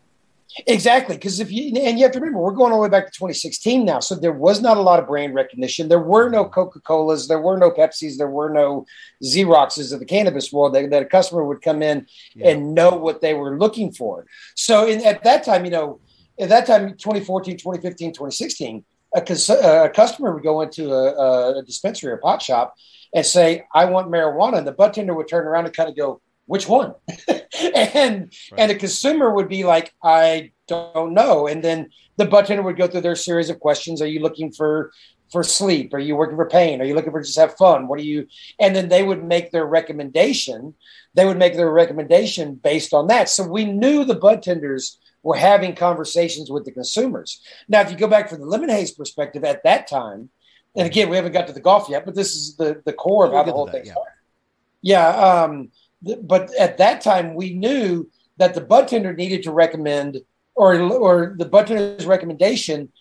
Exactly, 0.65 1.15
because 1.15 1.39
if 1.39 1.51
you 1.51 1.73
and 1.79 1.99
you 1.99 2.05
have 2.05 2.13
to 2.13 2.19
remember, 2.19 2.39
we're 2.39 2.51
going 2.51 2.71
all 2.71 2.79
the 2.79 2.83
way 2.83 2.89
back 2.89 3.05
to 3.05 3.11
2016 3.11 3.85
now, 3.85 3.99
so 3.99 4.15
there 4.15 4.31
was 4.31 4.61
not 4.61 4.77
a 4.77 4.81
lot 4.81 4.99
of 4.99 5.07
brand 5.07 5.35
recognition. 5.35 5.87
There 5.87 5.99
were 5.99 6.29
no 6.29 6.45
Coca 6.45 6.79
Colas, 6.79 7.27
there 7.27 7.41
were 7.41 7.57
no 7.57 7.69
Pepsis, 7.69 8.17
there 8.17 8.29
were 8.29 8.49
no 8.49 8.85
Xeroxes 9.23 9.93
of 9.93 9.99
the 9.99 10.05
cannabis 10.05 10.51
world 10.51 10.73
that, 10.73 10.89
that 10.89 11.03
a 11.03 11.05
customer 11.05 11.43
would 11.43 11.61
come 11.61 11.83
in 11.83 12.07
yeah. 12.33 12.49
and 12.49 12.73
know 12.73 12.91
what 12.91 13.21
they 13.21 13.33
were 13.33 13.57
looking 13.57 13.91
for. 13.91 14.25
So 14.55 14.87
in, 14.87 15.05
at 15.05 15.23
that 15.23 15.43
time, 15.43 15.65
you 15.65 15.71
know, 15.71 15.99
at 16.39 16.49
that 16.49 16.65
time, 16.65 16.89
2014, 16.89 17.57
2015, 17.57 18.13
2016, 18.13 18.85
a, 19.15 19.83
a 19.85 19.89
customer 19.89 20.33
would 20.33 20.43
go 20.43 20.61
into 20.61 20.91
a, 20.91 21.59
a, 21.59 21.63
dispensary 21.63 22.11
or 22.11 22.17
pot 22.17 22.41
shop 22.41 22.75
and 23.13 23.25
say, 23.25 23.65
I 23.73 23.85
want 23.85 24.09
marijuana. 24.09 24.57
And 24.57 24.67
the 24.67 24.71
bud 24.71 24.93
tender 24.93 25.13
would 25.13 25.27
turn 25.27 25.45
around 25.45 25.65
and 25.65 25.75
kind 25.75 25.89
of 25.89 25.95
go, 25.95 26.21
which 26.45 26.67
one? 26.67 26.93
and 27.75 28.33
right. 28.51 28.59
and 28.59 28.71
the 28.71 28.75
consumer 28.75 29.33
would 29.33 29.49
be 29.49 29.63
like, 29.63 29.93
I 30.03 30.51
don't 30.67 31.13
know. 31.13 31.47
And 31.47 31.63
then 31.63 31.89
the 32.17 32.25
bud 32.25 32.45
tender 32.45 32.63
would 32.63 32.77
go 32.77 32.87
through 32.87 33.01
their 33.01 33.15
series 33.15 33.49
of 33.49 33.59
questions. 33.59 34.01
Are 34.01 34.07
you 34.07 34.19
looking 34.19 34.51
for 34.51 34.91
for 35.31 35.43
sleep? 35.43 35.93
Are 35.93 35.99
you 35.99 36.15
working 36.15 36.37
for 36.37 36.49
pain? 36.49 36.81
Are 36.81 36.85
you 36.85 36.95
looking 36.95 37.11
for 37.11 37.21
just 37.21 37.37
have 37.37 37.55
fun? 37.57 37.87
What 37.87 37.99
are 37.99 38.03
you? 38.03 38.27
And 38.59 38.75
then 38.75 38.89
they 38.89 39.03
would 39.03 39.23
make 39.23 39.51
their 39.51 39.65
recommendation. 39.65 40.73
They 41.13 41.25
would 41.25 41.37
make 41.37 41.55
their 41.55 41.71
recommendation 41.71 42.55
based 42.55 42.93
on 42.93 43.07
that. 43.07 43.29
So 43.29 43.47
we 43.47 43.65
knew 43.65 44.05
the 44.05 44.15
bud 44.15 44.41
tenders 44.41 44.97
were 45.23 45.35
having 45.35 45.75
conversations 45.75 46.49
with 46.49 46.63
the 46.63 46.71
consumers. 46.71 47.41
Now, 47.67 47.81
if 47.81 47.91
you 47.91 47.97
go 47.97 48.07
back 48.07 48.29
from 48.29 48.39
the 48.39 48.45
Lemon 48.45 48.69
Haze 48.69 48.91
perspective 48.91 49.43
at 49.43 49.63
that 49.63 49.87
time, 49.87 50.29
and 50.75 50.85
again, 50.85 51.09
we 51.09 51.15
haven't 51.15 51.31
got 51.31 51.47
to 51.47 51.53
the 51.53 51.59
golf 51.59 51.89
yet, 51.89 52.05
but 52.05 52.15
this 52.15 52.35
is 52.35 52.55
the, 52.55 52.81
the 52.85 52.93
core 52.93 53.25
of 53.25 53.31
we'll 53.31 53.39
how 53.39 53.45
the 53.45 53.51
whole 53.51 53.67
thing 53.67 53.85
yeah. 53.85 53.93
started. 53.93 54.13
Yeah. 54.81 55.07
Um, 55.07 55.71
but 56.01 56.53
at 56.55 56.77
that 56.77 57.01
time, 57.01 57.35
we 57.35 57.53
knew 57.53 58.09
that 58.37 58.53
the 58.53 58.61
bud 58.61 58.87
tender 58.87 59.13
needed 59.13 59.43
to 59.43 59.51
recommend, 59.51 60.17
or, 60.55 60.79
or 60.79 61.35
the 61.37 61.45
bud 61.45 61.67
tender's 61.67 62.05
recommendation 62.05 62.91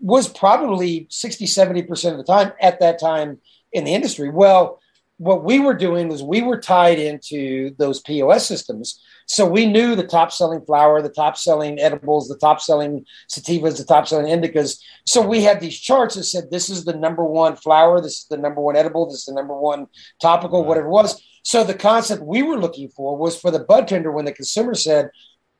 was 0.00 0.28
probably 0.28 1.06
60, 1.10 1.46
70% 1.46 2.12
of 2.12 2.18
the 2.18 2.24
time 2.24 2.52
at 2.60 2.80
that 2.80 3.00
time 3.00 3.38
in 3.72 3.84
the 3.84 3.94
industry. 3.94 4.30
Well, 4.30 4.80
what 5.16 5.44
we 5.44 5.60
were 5.60 5.74
doing 5.74 6.08
was 6.08 6.22
we 6.22 6.42
were 6.42 6.60
tied 6.60 6.98
into 6.98 7.74
those 7.78 8.00
POS 8.00 8.46
systems. 8.46 9.00
So 9.26 9.46
we 9.46 9.64
knew 9.66 9.94
the 9.94 10.06
top 10.06 10.32
selling 10.32 10.60
flower, 10.64 11.00
the 11.00 11.08
top 11.08 11.36
selling 11.36 11.78
edibles, 11.78 12.28
the 12.28 12.36
top 12.36 12.60
selling 12.60 13.06
sativas, 13.30 13.78
the 13.78 13.84
top 13.84 14.06
selling 14.06 14.26
indicas. 14.26 14.80
So 15.06 15.22
we 15.22 15.42
had 15.42 15.60
these 15.60 15.78
charts 15.78 16.16
that 16.16 16.24
said 16.24 16.50
this 16.50 16.68
is 16.68 16.84
the 16.84 16.96
number 16.96 17.24
one 17.24 17.56
flower, 17.56 18.00
this 18.00 18.20
is 18.20 18.26
the 18.28 18.36
number 18.36 18.60
one 18.60 18.76
edible, 18.76 19.06
this 19.06 19.20
is 19.20 19.24
the 19.26 19.34
number 19.34 19.56
one 19.56 19.86
topical, 20.20 20.64
whatever 20.64 20.88
it 20.88 20.90
was. 20.90 21.22
So 21.44 21.62
the 21.62 21.74
concept 21.74 22.22
we 22.22 22.42
were 22.42 22.58
looking 22.58 22.88
for 22.88 23.16
was 23.16 23.38
for 23.38 23.50
the 23.50 23.60
bud 23.60 23.86
tender 23.86 24.10
when 24.10 24.24
the 24.24 24.32
consumer 24.32 24.74
said, 24.74 25.10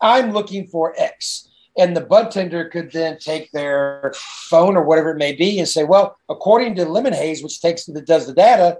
I'm 0.00 0.32
looking 0.32 0.66
for 0.66 0.94
X. 0.98 1.48
And 1.78 1.96
the 1.96 2.00
bud 2.00 2.30
tender 2.30 2.68
could 2.68 2.90
then 2.90 3.18
take 3.18 3.50
their 3.52 4.12
phone 4.16 4.76
or 4.76 4.84
whatever 4.84 5.10
it 5.10 5.18
may 5.18 5.32
be 5.34 5.58
and 5.58 5.68
say, 5.68 5.84
well, 5.84 6.16
according 6.28 6.74
to 6.76 6.84
Lemon 6.84 7.12
Haze, 7.12 7.42
which 7.42 7.60
takes 7.60 7.84
that 7.84 8.06
does 8.06 8.26
the 8.26 8.34
data, 8.34 8.78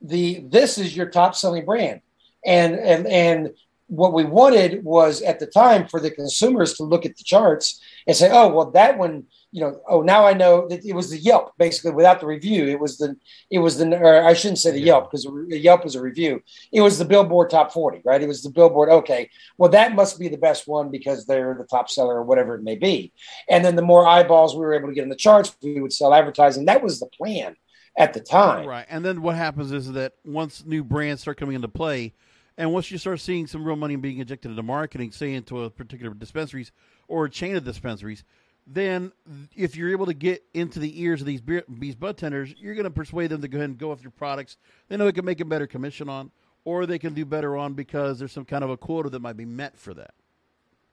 the 0.00 0.44
this 0.46 0.78
is 0.78 0.96
your 0.96 1.06
top 1.06 1.34
selling 1.34 1.64
brand 1.64 2.00
and 2.44 2.74
and 2.76 3.06
and 3.06 3.50
what 3.88 4.12
we 4.12 4.24
wanted 4.24 4.84
was 4.84 5.22
at 5.22 5.38
the 5.38 5.46
time 5.46 5.86
for 5.86 6.00
the 6.00 6.10
consumers 6.10 6.74
to 6.74 6.82
look 6.82 7.06
at 7.06 7.16
the 7.16 7.24
charts 7.24 7.80
and 8.06 8.16
say, 8.16 8.28
oh, 8.32 8.48
well, 8.48 8.70
that 8.72 8.98
one, 8.98 9.24
you 9.56 9.62
know, 9.62 9.80
oh, 9.88 10.02
now 10.02 10.26
I 10.26 10.34
know 10.34 10.68
that 10.68 10.84
it 10.84 10.92
was 10.92 11.08
the 11.08 11.16
Yelp 11.16 11.54
basically 11.56 11.92
without 11.92 12.20
the 12.20 12.26
review. 12.26 12.66
It 12.68 12.78
was 12.78 12.98
the, 12.98 13.16
it 13.50 13.58
was 13.58 13.78
the, 13.78 13.96
or 13.96 14.22
I 14.22 14.34
shouldn't 14.34 14.58
say 14.58 14.70
the 14.70 14.82
Yelp 14.82 15.10
because 15.10 15.24
the 15.24 15.58
Yelp 15.58 15.82
was 15.82 15.94
a 15.94 16.02
review. 16.02 16.42
It 16.72 16.82
was 16.82 16.98
the 16.98 17.06
Billboard 17.06 17.48
Top 17.48 17.72
40, 17.72 18.02
right? 18.04 18.20
It 18.20 18.28
was 18.28 18.42
the 18.42 18.50
Billboard. 18.50 18.90
Okay, 18.90 19.30
well, 19.56 19.70
that 19.70 19.94
must 19.94 20.18
be 20.18 20.28
the 20.28 20.36
best 20.36 20.68
one 20.68 20.90
because 20.90 21.24
they're 21.24 21.54
the 21.58 21.64
top 21.64 21.88
seller 21.88 22.16
or 22.16 22.22
whatever 22.22 22.54
it 22.54 22.64
may 22.64 22.74
be. 22.74 23.14
And 23.48 23.64
then 23.64 23.76
the 23.76 23.82
more 23.82 24.06
eyeballs 24.06 24.54
we 24.54 24.60
were 24.60 24.74
able 24.74 24.88
to 24.88 24.94
get 24.94 25.04
in 25.04 25.08
the 25.08 25.16
charts, 25.16 25.56
we 25.62 25.80
would 25.80 25.92
sell 25.92 26.12
advertising. 26.12 26.66
That 26.66 26.82
was 26.82 27.00
the 27.00 27.06
plan 27.06 27.56
at 27.96 28.12
the 28.12 28.20
time. 28.20 28.68
Right. 28.68 28.84
And 28.90 29.02
then 29.02 29.22
what 29.22 29.36
happens 29.36 29.72
is 29.72 29.90
that 29.92 30.12
once 30.22 30.64
new 30.66 30.84
brands 30.84 31.22
start 31.22 31.38
coming 31.38 31.54
into 31.54 31.68
play, 31.68 32.12
and 32.58 32.74
once 32.74 32.90
you 32.90 32.98
start 32.98 33.20
seeing 33.20 33.46
some 33.46 33.64
real 33.64 33.76
money 33.76 33.96
being 33.96 34.18
injected 34.18 34.50
into 34.50 34.62
marketing, 34.62 35.12
say 35.12 35.32
into 35.32 35.62
a 35.62 35.70
particular 35.70 36.12
dispensaries 36.12 36.72
or 37.08 37.24
a 37.24 37.30
chain 37.30 37.56
of 37.56 37.64
dispensaries, 37.64 38.22
then 38.66 39.12
if 39.54 39.76
you're 39.76 39.90
able 39.90 40.06
to 40.06 40.14
get 40.14 40.44
into 40.52 40.78
the 40.80 41.00
ears 41.02 41.20
of 41.20 41.26
these 41.26 41.40
beer, 41.40 41.62
these 41.68 41.94
bud 41.94 42.16
tenders, 42.16 42.54
you're 42.58 42.74
going 42.74 42.84
to 42.84 42.90
persuade 42.90 43.30
them 43.30 43.40
to 43.42 43.48
go 43.48 43.58
ahead 43.58 43.70
and 43.70 43.78
go 43.78 43.92
after 43.92 44.02
your 44.02 44.10
products 44.10 44.56
they 44.88 44.96
know 44.96 45.04
they 45.04 45.12
can 45.12 45.24
make 45.24 45.40
a 45.40 45.44
better 45.44 45.66
commission 45.66 46.08
on, 46.08 46.30
or 46.64 46.86
they 46.86 46.98
can 46.98 47.14
do 47.14 47.24
better 47.24 47.56
on 47.56 47.74
because 47.74 48.18
there's 48.18 48.32
some 48.32 48.44
kind 48.44 48.64
of 48.64 48.70
a 48.70 48.76
quota 48.76 49.08
that 49.10 49.20
might 49.20 49.36
be 49.36 49.44
met 49.44 49.76
for 49.76 49.94
that. 49.94 50.14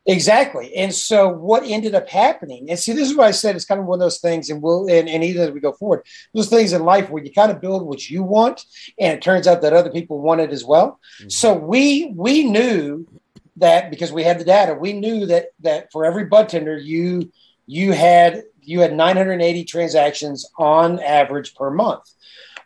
Exactly. 0.05 0.75
And 0.75 0.93
so 0.93 1.29
what 1.29 1.63
ended 1.63 1.95
up 1.95 2.09
happening, 2.09 2.69
and 2.69 2.77
see, 2.77 2.91
this 2.91 3.09
is 3.09 3.15
what 3.15 3.27
I 3.27 3.31
said, 3.31 3.55
it's 3.55 3.63
kind 3.63 3.79
of 3.79 3.87
one 3.87 3.97
of 3.97 4.01
those 4.01 4.19
things, 4.19 4.49
and 4.49 4.61
we'll 4.61 4.87
and, 4.87 5.07
and 5.07 5.23
even 5.23 5.41
as 5.43 5.51
we 5.51 5.61
go 5.61 5.71
forward, 5.71 6.03
those 6.33 6.49
things 6.49 6.73
in 6.73 6.83
life 6.83 7.09
where 7.09 7.23
you 7.23 7.31
kind 7.31 7.51
of 7.51 7.61
build 7.61 7.87
what 7.87 8.09
you 8.09 8.21
want, 8.21 8.65
and 8.99 9.13
it 9.13 9.21
turns 9.21 9.47
out 9.47 9.61
that 9.61 9.71
other 9.71 9.89
people 9.89 10.19
want 10.19 10.41
it 10.41 10.51
as 10.51 10.65
well. 10.65 10.99
Mm-hmm. 11.19 11.29
So 11.29 11.53
we 11.53 12.11
we 12.15 12.43
knew 12.43 13.07
that 13.57 13.89
because 13.89 14.11
we 14.11 14.23
had 14.23 14.39
the 14.39 14.43
data, 14.43 14.73
we 14.73 14.91
knew 14.91 15.25
that 15.27 15.47
that 15.61 15.91
for 15.93 16.03
every 16.03 16.25
bud 16.25 16.49
tender, 16.49 16.77
you 16.77 17.31
you 17.65 17.91
had 17.91 18.43
you 18.61 18.79
had 18.79 18.93
980 18.93 19.65
transactions 19.65 20.49
on 20.57 20.99
average 20.99 21.53
per 21.55 21.69
month. 21.69 22.03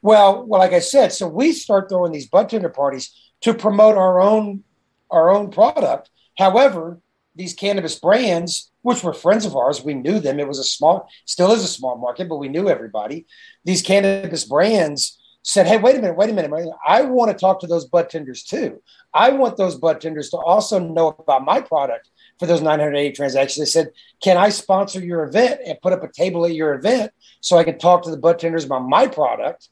Well, 0.01 0.45
well, 0.45 0.59
like 0.59 0.73
I 0.73 0.79
said, 0.79 1.11
so 1.11 1.27
we 1.27 1.51
start 1.51 1.89
throwing 1.89 2.11
these 2.11 2.29
bud 2.29 2.49
tender 2.49 2.69
parties 2.69 3.31
to 3.41 3.53
promote 3.53 3.97
our 3.97 4.21
own 4.21 4.63
our 5.09 5.29
own 5.29 5.49
product. 5.49 6.09
However, 6.37 6.99
these 7.35 7.53
cannabis 7.53 7.99
brands, 7.99 8.71
which 8.81 9.03
were 9.03 9.13
friends 9.13 9.45
of 9.45 9.55
ours, 9.55 9.83
we 9.83 9.93
knew 9.93 10.19
them. 10.19 10.39
It 10.39 10.47
was 10.47 10.59
a 10.59 10.63
small, 10.63 11.07
still 11.25 11.51
is 11.51 11.63
a 11.63 11.67
small 11.67 11.97
market, 11.97 12.27
but 12.27 12.37
we 12.37 12.49
knew 12.49 12.67
everybody. 12.67 13.25
These 13.63 13.83
cannabis 13.83 14.43
brands 14.43 15.17
said, 15.43 15.67
Hey, 15.67 15.77
wait 15.77 15.95
a 15.95 16.01
minute, 16.01 16.17
wait 16.17 16.29
a 16.29 16.33
minute. 16.33 16.51
I 16.85 17.03
want 17.03 17.31
to 17.31 17.37
talk 17.37 17.61
to 17.61 17.67
those 17.67 17.85
bud 17.85 18.09
tenders 18.09 18.43
too. 18.43 18.81
I 19.13 19.29
want 19.31 19.55
those 19.55 19.75
bud 19.75 20.01
tenders 20.01 20.29
to 20.31 20.37
also 20.37 20.79
know 20.79 21.15
about 21.19 21.45
my 21.45 21.61
product 21.61 22.09
for 22.39 22.45
those 22.45 22.61
980 22.61 23.15
transactions. 23.15 23.57
They 23.57 23.69
said, 23.69 23.91
Can 24.21 24.37
I 24.37 24.49
sponsor 24.49 24.99
your 24.99 25.23
event 25.23 25.61
and 25.65 25.81
put 25.81 25.93
up 25.93 26.03
a 26.03 26.11
table 26.11 26.45
at 26.45 26.53
your 26.53 26.73
event 26.73 27.11
so 27.41 27.57
I 27.57 27.63
can 27.63 27.77
talk 27.77 28.03
to 28.03 28.11
the 28.11 28.17
bud 28.17 28.39
tenders 28.39 28.65
about 28.65 28.87
my 28.87 29.07
product 29.07 29.69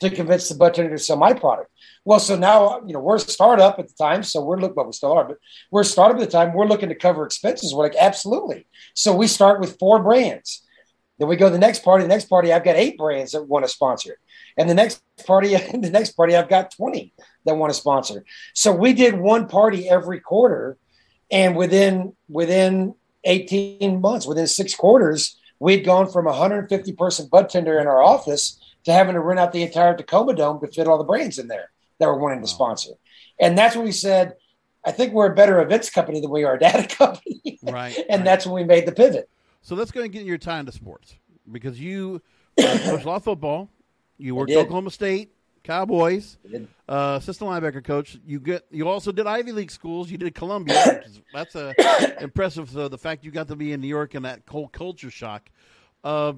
to 0.00 0.10
convince 0.10 0.48
the 0.48 0.54
bud 0.54 0.74
tender 0.74 0.96
to 0.96 1.02
sell 1.02 1.16
my 1.16 1.32
product? 1.32 1.70
Well, 2.04 2.20
so 2.20 2.36
now 2.36 2.80
you 2.86 2.94
know 2.94 3.00
we're 3.00 3.16
a 3.16 3.20
startup 3.20 3.78
at 3.78 3.88
the 3.88 3.94
time, 3.94 4.22
so 4.22 4.42
we're 4.42 4.58
looking. 4.58 4.76
Well, 4.76 4.86
we 4.86 4.92
still 4.92 5.12
are, 5.12 5.24
but 5.24 5.38
we're 5.70 5.82
a 5.82 5.84
startup 5.84 6.20
at 6.20 6.24
the 6.24 6.32
time. 6.32 6.54
We're 6.54 6.66
looking 6.66 6.88
to 6.88 6.94
cover 6.94 7.24
expenses. 7.24 7.74
We're 7.74 7.84
like, 7.84 7.96
absolutely. 7.96 8.66
So 8.94 9.14
we 9.14 9.26
start 9.26 9.60
with 9.60 9.78
four 9.78 10.02
brands. 10.02 10.64
Then 11.18 11.28
we 11.28 11.36
go 11.36 11.46
to 11.46 11.52
the 11.52 11.58
next 11.58 11.82
party. 11.82 12.04
The 12.04 12.08
next 12.08 12.26
party, 12.26 12.52
I've 12.52 12.64
got 12.64 12.76
eight 12.76 12.96
brands 12.96 13.32
that 13.32 13.42
want 13.42 13.64
to 13.64 13.70
sponsor 13.70 14.12
it, 14.12 14.18
and 14.56 14.70
the 14.70 14.74
next 14.74 15.02
party, 15.26 15.48
the 15.72 15.90
next 15.90 16.12
party, 16.12 16.34
I've 16.34 16.48
got 16.48 16.70
twenty 16.70 17.12
that 17.44 17.56
want 17.56 17.72
to 17.72 17.78
sponsor. 17.78 18.24
So 18.54 18.72
we 18.72 18.92
did 18.92 19.18
one 19.18 19.46
party 19.46 19.88
every 19.88 20.20
quarter, 20.20 20.78
and 21.30 21.56
within 21.56 22.14
within 22.28 22.94
eighteen 23.24 24.00
months, 24.00 24.26
within 24.26 24.46
six 24.46 24.74
quarters, 24.74 25.38
we'd 25.58 25.84
gone 25.84 26.10
from 26.10 26.26
a 26.26 26.30
150 26.30 26.92
person 26.92 27.28
bud 27.30 27.50
tender 27.50 27.78
in 27.78 27.86
our 27.86 28.02
office 28.02 28.60
to 28.84 28.92
having 28.92 29.14
to 29.14 29.20
rent 29.20 29.40
out 29.40 29.52
the 29.52 29.62
entire 29.62 29.96
Tacoma 29.96 30.34
Dome 30.34 30.60
to 30.60 30.68
fit 30.68 30.86
all 30.86 30.98
the 30.98 31.04
brands 31.04 31.38
in 31.38 31.48
there 31.48 31.70
that 31.98 32.06
were 32.06 32.18
wanting 32.18 32.40
to 32.40 32.46
sponsor. 32.46 32.92
And 33.40 33.56
that's 33.56 33.76
when 33.76 33.84
we 33.84 33.92
said, 33.92 34.34
I 34.84 34.92
think 34.92 35.12
we're 35.12 35.30
a 35.30 35.34
better 35.34 35.60
events 35.60 35.90
company 35.90 36.20
than 36.20 36.30
we 36.30 36.44
are 36.44 36.54
a 36.54 36.58
data 36.58 36.86
company. 36.96 37.58
Right. 37.62 37.96
and 38.08 38.20
right. 38.20 38.24
that's 38.24 38.46
when 38.46 38.54
we 38.54 38.64
made 38.64 38.86
the 38.86 38.92
pivot. 38.92 39.28
So 39.62 39.74
let's 39.74 39.90
go 39.90 40.00
and 40.00 40.12
get 40.12 40.24
your 40.24 40.38
time 40.38 40.66
to 40.66 40.72
sports 40.72 41.14
because 41.50 41.80
you 41.80 42.22
uh, 42.58 42.78
coached 42.84 43.04
a 43.04 43.08
lot 43.08 43.16
of 43.16 43.24
football. 43.24 43.68
You 44.16 44.34
worked 44.34 44.50
at 44.50 44.58
Oklahoma 44.58 44.90
State, 44.90 45.32
Cowboys, 45.68 46.38
uh, 46.88 47.18
assistant 47.20 47.50
linebacker 47.50 47.84
coach. 47.84 48.18
You 48.26 48.40
get 48.40 48.64
you 48.70 48.88
also 48.88 49.12
did 49.12 49.26
Ivy 49.26 49.52
League 49.52 49.70
schools. 49.70 50.10
You 50.10 50.16
did 50.16 50.34
Columbia. 50.34 51.02
Is, 51.06 51.20
that's 51.34 51.56
a 51.56 51.74
impressive. 52.22 52.74
Uh, 52.74 52.88
the 52.88 52.96
fact 52.96 53.22
you 53.22 53.30
got 53.30 53.48
to 53.48 53.56
be 53.56 53.74
in 53.74 53.82
New 53.82 53.86
York 53.86 54.14
and 54.14 54.24
that 54.24 54.46
cold 54.46 54.72
culture 54.72 55.10
shock. 55.10 55.50
Uh, 56.02 56.32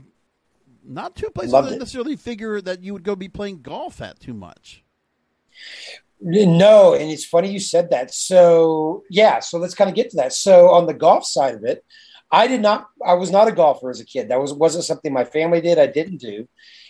not 0.84 1.14
two 1.14 1.30
places 1.30 1.54
I 1.54 1.60
necessarily 1.70 2.16
figure 2.16 2.60
that 2.60 2.82
you 2.82 2.92
would 2.92 3.04
go 3.04 3.14
be 3.14 3.28
playing 3.28 3.62
golf 3.62 4.02
at 4.02 4.18
too 4.18 4.34
much. 4.34 4.82
No, 6.20 6.94
and 6.94 7.08
it's 7.08 7.24
funny 7.24 7.52
you 7.52 7.60
said 7.60 7.90
that. 7.90 8.12
So 8.12 9.04
yeah, 9.10 9.38
so 9.38 9.58
let's 9.58 9.76
kind 9.76 9.88
of 9.88 9.94
get 9.94 10.10
to 10.10 10.16
that. 10.16 10.32
So 10.32 10.70
on 10.70 10.86
the 10.86 10.94
golf 10.94 11.24
side 11.24 11.54
of 11.54 11.62
it, 11.62 11.84
I 12.30 12.46
did 12.46 12.60
not. 12.60 12.88
I 13.04 13.14
was 13.14 13.30
not 13.30 13.48
a 13.48 13.52
golfer 13.52 13.90
as 13.90 14.00
a 14.00 14.04
kid. 14.04 14.28
That 14.28 14.40
was 14.40 14.52
wasn't 14.52 14.84
something 14.84 15.12
my 15.12 15.24
family 15.24 15.60
did. 15.60 15.78
I 15.78 15.86
didn't 15.86 16.18
do. 16.18 16.48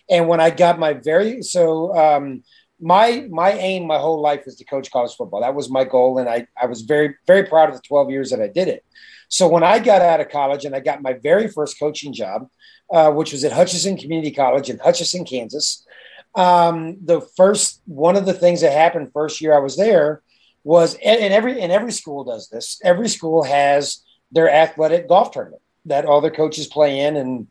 And 0.08 0.28
when 0.28 0.40
I 0.40 0.50
got 0.50 0.78
my 0.78 0.92
very 0.94 1.42
so 1.42 1.96
um, 1.96 2.42
my 2.80 3.26
my 3.30 3.52
aim 3.52 3.86
my 3.86 3.98
whole 3.98 4.20
life 4.20 4.42
was 4.44 4.56
to 4.56 4.64
coach 4.64 4.90
college 4.90 5.14
football. 5.14 5.40
That 5.40 5.54
was 5.54 5.70
my 5.70 5.84
goal, 5.84 6.18
and 6.18 6.28
I 6.28 6.46
I 6.60 6.66
was 6.66 6.82
very 6.82 7.16
very 7.26 7.44
proud 7.44 7.68
of 7.68 7.74
the 7.74 7.82
twelve 7.86 8.10
years 8.10 8.30
that 8.30 8.42
I 8.42 8.48
did 8.48 8.68
it. 8.68 8.84
So 9.28 9.48
when 9.48 9.62
I 9.62 9.78
got 9.78 10.02
out 10.02 10.20
of 10.20 10.28
college 10.28 10.64
and 10.64 10.74
I 10.74 10.80
got 10.80 11.02
my 11.02 11.12
very 11.12 11.46
first 11.46 11.78
coaching 11.78 12.12
job, 12.12 12.48
uh, 12.92 13.12
which 13.12 13.32
was 13.32 13.44
at 13.44 13.52
Hutchinson 13.52 13.96
Community 13.96 14.32
College 14.32 14.68
in 14.68 14.78
Hutchinson, 14.78 15.24
Kansas, 15.24 15.86
um, 16.34 16.96
the 17.04 17.20
first 17.36 17.80
one 17.86 18.16
of 18.16 18.26
the 18.26 18.34
things 18.34 18.60
that 18.60 18.72
happened 18.72 19.12
first 19.12 19.40
year 19.40 19.54
I 19.54 19.60
was 19.60 19.76
there 19.76 20.22
was, 20.64 20.94
and 20.94 21.32
every 21.32 21.60
and 21.60 21.72
every 21.72 21.92
school 21.92 22.24
does 22.24 22.48
this. 22.48 22.80
Every 22.84 23.08
school 23.08 23.44
has 23.44 24.02
their 24.32 24.50
athletic 24.50 25.08
golf 25.08 25.30
tournament 25.30 25.62
that 25.86 26.04
all 26.04 26.20
their 26.20 26.30
coaches 26.30 26.66
play 26.66 27.00
in, 27.00 27.16
and 27.16 27.46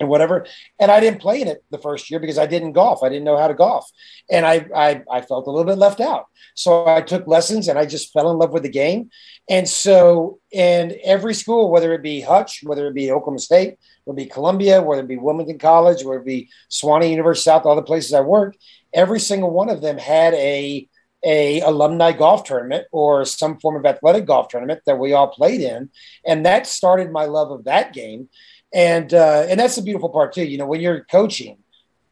and 0.00 0.08
whatever. 0.08 0.46
And 0.78 0.90
I 0.90 0.98
didn't 0.98 1.20
play 1.20 1.42
in 1.42 1.48
it 1.48 1.62
the 1.70 1.78
first 1.78 2.10
year 2.10 2.18
because 2.18 2.38
I 2.38 2.46
didn't 2.46 2.72
golf. 2.72 3.02
I 3.02 3.10
didn't 3.10 3.24
know 3.24 3.36
how 3.36 3.48
to 3.48 3.54
golf, 3.54 3.88
and 4.30 4.46
I 4.46 4.66
I, 4.74 5.02
I 5.10 5.20
felt 5.20 5.46
a 5.46 5.50
little 5.50 5.70
bit 5.70 5.78
left 5.78 6.00
out. 6.00 6.26
So 6.54 6.86
I 6.86 7.02
took 7.02 7.26
lessons, 7.26 7.68
and 7.68 7.78
I 7.78 7.86
just 7.86 8.12
fell 8.12 8.30
in 8.30 8.38
love 8.38 8.52
with 8.52 8.62
the 8.62 8.70
game. 8.70 9.10
And 9.48 9.68
so, 9.68 10.40
and 10.52 10.92
every 11.04 11.34
school, 11.34 11.70
whether 11.70 11.92
it 11.92 12.02
be 12.02 12.20
Hutch, 12.20 12.60
whether 12.62 12.86
it 12.88 12.94
be 12.94 13.10
Oklahoma 13.10 13.38
State, 13.38 13.78
whether 14.04 14.20
it 14.20 14.24
be 14.24 14.30
Columbia, 14.30 14.82
whether 14.82 15.02
it 15.02 15.08
be 15.08 15.16
Wilmington 15.16 15.58
College, 15.58 16.04
whether 16.04 16.20
it 16.20 16.26
be 16.26 16.50
Sewanee 16.70 17.10
University 17.10 17.44
South, 17.44 17.66
all 17.66 17.76
the 17.76 17.82
places 17.82 18.14
I 18.14 18.20
worked, 18.20 18.58
every 18.92 19.20
single 19.20 19.50
one 19.50 19.68
of 19.68 19.80
them 19.80 19.98
had 19.98 20.34
a 20.34 20.88
a 21.24 21.60
alumni 21.60 22.12
golf 22.12 22.44
tournament 22.44 22.86
or 22.92 23.24
some 23.24 23.58
form 23.58 23.76
of 23.76 23.86
athletic 23.86 24.26
golf 24.26 24.48
tournament 24.48 24.80
that 24.86 24.98
we 24.98 25.12
all 25.12 25.28
played 25.28 25.60
in, 25.60 25.90
and 26.26 26.46
that 26.46 26.66
started 26.66 27.10
my 27.10 27.24
love 27.24 27.50
of 27.50 27.64
that 27.64 27.92
game. 27.92 28.28
And 28.72 29.12
uh, 29.12 29.46
and 29.48 29.58
that's 29.58 29.76
the 29.76 29.82
beautiful 29.82 30.08
part 30.08 30.32
too. 30.32 30.44
You 30.44 30.58
know, 30.58 30.66
when 30.66 30.80
you're 30.80 31.04
coaching, 31.04 31.58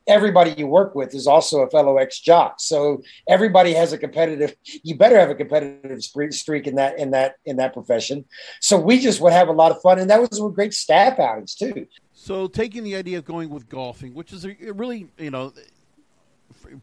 everybody 0.08 0.54
you 0.56 0.66
work 0.66 0.94
with 0.94 1.14
is 1.14 1.26
also 1.26 1.60
a 1.60 1.70
fellow 1.70 1.98
ex 1.98 2.18
jock. 2.18 2.56
So 2.58 3.02
everybody 3.28 3.74
has 3.74 3.92
a 3.92 3.98
competitive. 3.98 4.56
You 4.64 4.96
better 4.96 5.18
have 5.18 5.30
a 5.30 5.34
competitive 5.34 6.02
streak 6.02 6.66
in 6.66 6.74
that 6.76 6.98
in 6.98 7.12
that 7.12 7.36
in 7.44 7.56
that 7.58 7.74
profession. 7.74 8.24
So 8.60 8.78
we 8.78 8.98
just 8.98 9.20
would 9.20 9.32
have 9.32 9.48
a 9.48 9.52
lot 9.52 9.70
of 9.70 9.80
fun, 9.82 9.98
and 9.98 10.10
that 10.10 10.20
was 10.20 10.40
a 10.40 10.48
great 10.48 10.74
staff 10.74 11.20
outings 11.20 11.54
too. 11.54 11.86
So 12.12 12.48
taking 12.48 12.82
the 12.82 12.96
idea 12.96 13.18
of 13.18 13.24
going 13.24 13.50
with 13.50 13.68
golfing, 13.68 14.14
which 14.14 14.32
is 14.32 14.44
a, 14.44 14.56
really 14.72 15.08
you 15.18 15.30
know, 15.30 15.52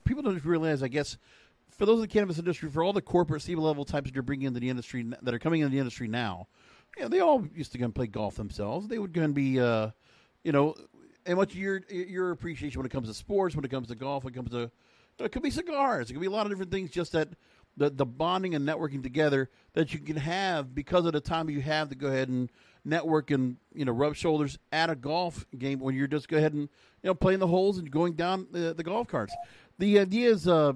people 0.05 0.23
don't 0.23 0.43
realize, 0.45 0.81
I 0.81 0.87
guess. 0.87 1.17
For 1.77 1.85
those 1.85 1.95
in 1.95 2.01
the 2.01 2.07
cannabis 2.07 2.39
industry, 2.39 2.69
for 2.69 2.83
all 2.83 2.93
the 2.93 3.01
corporate 3.01 3.41
C 3.41 3.55
level 3.55 3.83
types 3.83 4.07
that 4.09 4.15
you're 4.15 4.23
bringing 4.23 4.47
into 4.47 4.59
the 4.59 4.69
industry 4.69 5.05
that 5.21 5.33
are 5.33 5.39
coming 5.39 5.61
into 5.61 5.71
the 5.71 5.79
industry 5.79 6.07
now, 6.07 6.47
yeah, 6.97 7.07
they 7.07 7.19
all 7.19 7.45
used 7.53 7.73
to 7.73 7.77
go 7.77 7.85
and 7.85 7.93
play 7.93 8.07
golf 8.07 8.35
themselves. 8.35 8.87
They 8.87 8.97
would 8.97 9.11
go 9.11 9.23
and 9.23 9.33
be, 9.33 9.59
uh, 9.59 9.89
you 10.43 10.51
know, 10.51 10.75
and 11.25 11.37
what's 11.37 11.53
your 11.55 11.81
your 11.89 12.31
appreciation 12.31 12.79
when 12.79 12.85
it 12.85 12.91
comes 12.91 13.07
to 13.09 13.13
sports, 13.13 13.55
when 13.55 13.65
it 13.65 13.71
comes 13.71 13.89
to 13.89 13.95
golf, 13.95 14.23
when 14.23 14.33
it 14.33 14.35
comes 14.35 14.51
to 14.51 14.71
it 15.19 15.31
could 15.31 15.43
be 15.43 15.49
cigars, 15.49 16.09
it 16.09 16.13
could 16.13 16.21
be 16.21 16.27
a 16.27 16.31
lot 16.31 16.45
of 16.45 16.51
different 16.51 16.71
things. 16.71 16.91
Just 16.91 17.11
that 17.13 17.29
the 17.77 17.89
the 17.89 18.05
bonding 18.05 18.55
and 18.55 18.67
networking 18.67 19.03
together 19.03 19.49
that 19.73 19.93
you 19.93 19.99
can 19.99 20.15
have 20.15 20.73
because 20.73 21.05
of 21.05 21.13
the 21.13 21.21
time 21.21 21.49
you 21.49 21.61
have 21.61 21.89
to 21.89 21.95
go 21.95 22.07
ahead 22.07 22.29
and 22.29 22.51
network 22.83 23.31
and 23.31 23.57
you 23.73 23.83
know 23.83 23.91
rub 23.91 24.15
shoulders 24.15 24.57
at 24.71 24.89
a 24.89 24.95
golf 24.95 25.45
game 25.57 25.79
when 25.79 25.95
you're 25.95 26.07
just 26.07 26.29
go 26.29 26.37
ahead 26.37 26.53
and 26.53 26.69
you 27.01 27.07
know 27.07 27.15
playing 27.15 27.39
the 27.39 27.47
holes 27.47 27.77
and 27.77 27.91
going 27.91 28.13
down 28.13 28.47
the, 28.51 28.73
the 28.73 28.83
golf 28.83 29.07
carts. 29.07 29.33
The 29.77 29.99
idea 29.99 30.29
is. 30.29 30.47
Uh, 30.47 30.73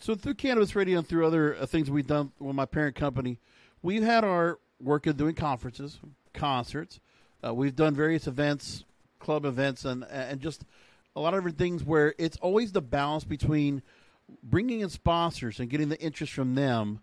so 0.00 0.14
through 0.14 0.34
cannabis 0.34 0.74
radio 0.74 0.98
and 0.98 1.06
through 1.06 1.26
other 1.26 1.56
uh, 1.56 1.66
things 1.66 1.90
we've 1.90 2.06
done 2.06 2.32
with 2.38 2.56
my 2.56 2.64
parent 2.64 2.96
company, 2.96 3.38
we've 3.82 4.02
had 4.02 4.24
our 4.24 4.58
work 4.80 5.06
of 5.06 5.18
doing 5.18 5.34
conferences, 5.34 5.98
concerts. 6.32 7.00
Uh, 7.44 7.52
we've 7.52 7.76
done 7.76 7.94
various 7.94 8.26
events, 8.26 8.84
club 9.18 9.44
events, 9.44 9.84
and 9.84 10.04
and 10.04 10.40
just 10.40 10.64
a 11.14 11.20
lot 11.20 11.34
of 11.34 11.40
different 11.40 11.58
things 11.58 11.84
where 11.84 12.14
it's 12.18 12.38
always 12.38 12.72
the 12.72 12.80
balance 12.80 13.24
between 13.24 13.82
bringing 14.42 14.80
in 14.80 14.88
sponsors 14.88 15.60
and 15.60 15.68
getting 15.68 15.90
the 15.90 16.00
interest 16.00 16.32
from 16.32 16.54
them, 16.54 17.00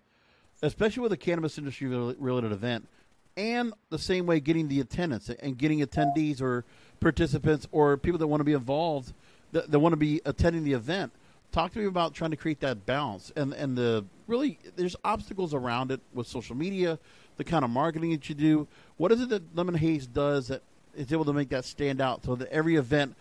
especially 0.63 1.03
with 1.03 1.11
a 1.11 1.17
cannabis 1.17 1.57
industry 1.57 1.87
related 1.87 2.51
event, 2.51 2.87
and 3.35 3.73
the 3.89 3.99
same 3.99 4.25
way 4.25 4.39
getting 4.39 4.67
the 4.69 4.79
attendance 4.79 5.29
and 5.29 5.57
getting 5.57 5.81
attendees 5.81 6.41
or 6.41 6.65
participants 6.99 7.67
or 7.71 7.95
people 7.95 8.17
that 8.17 8.27
want 8.27 8.39
to 8.39 8.45
be 8.45 8.53
involved 8.53 9.13
that, 9.51 9.69
that 9.69 9.79
want 9.79 9.93
to 9.93 9.97
be 9.97 10.19
attending 10.25 10.63
the 10.63 10.73
event. 10.73 11.11
Talk 11.51 11.73
to 11.73 11.79
me 11.79 11.85
about 11.85 12.13
trying 12.13 12.31
to 12.31 12.37
create 12.37 12.59
that 12.59 12.85
balance 12.85 13.31
and 13.35 13.53
and 13.53 13.77
the 13.77 14.05
really 14.27 14.59
there's 14.75 14.95
obstacles 15.03 15.53
around 15.53 15.91
it 15.91 16.01
with 16.13 16.27
social 16.27 16.55
media, 16.55 16.99
the 17.37 17.43
kind 17.43 17.65
of 17.65 17.71
marketing 17.71 18.11
that 18.11 18.29
you 18.29 18.35
do. 18.35 18.67
What 18.97 19.11
is 19.11 19.21
it 19.21 19.29
that 19.29 19.55
Lemon 19.55 19.75
Haze 19.75 20.05
does 20.05 20.49
that 20.49 20.61
is 20.95 21.11
able 21.11 21.25
to 21.25 21.33
make 21.33 21.49
that 21.49 21.65
stand 21.65 22.01
out 22.01 22.23
so 22.23 22.35
that 22.35 22.49
every 22.49 22.75
event, 22.75 23.15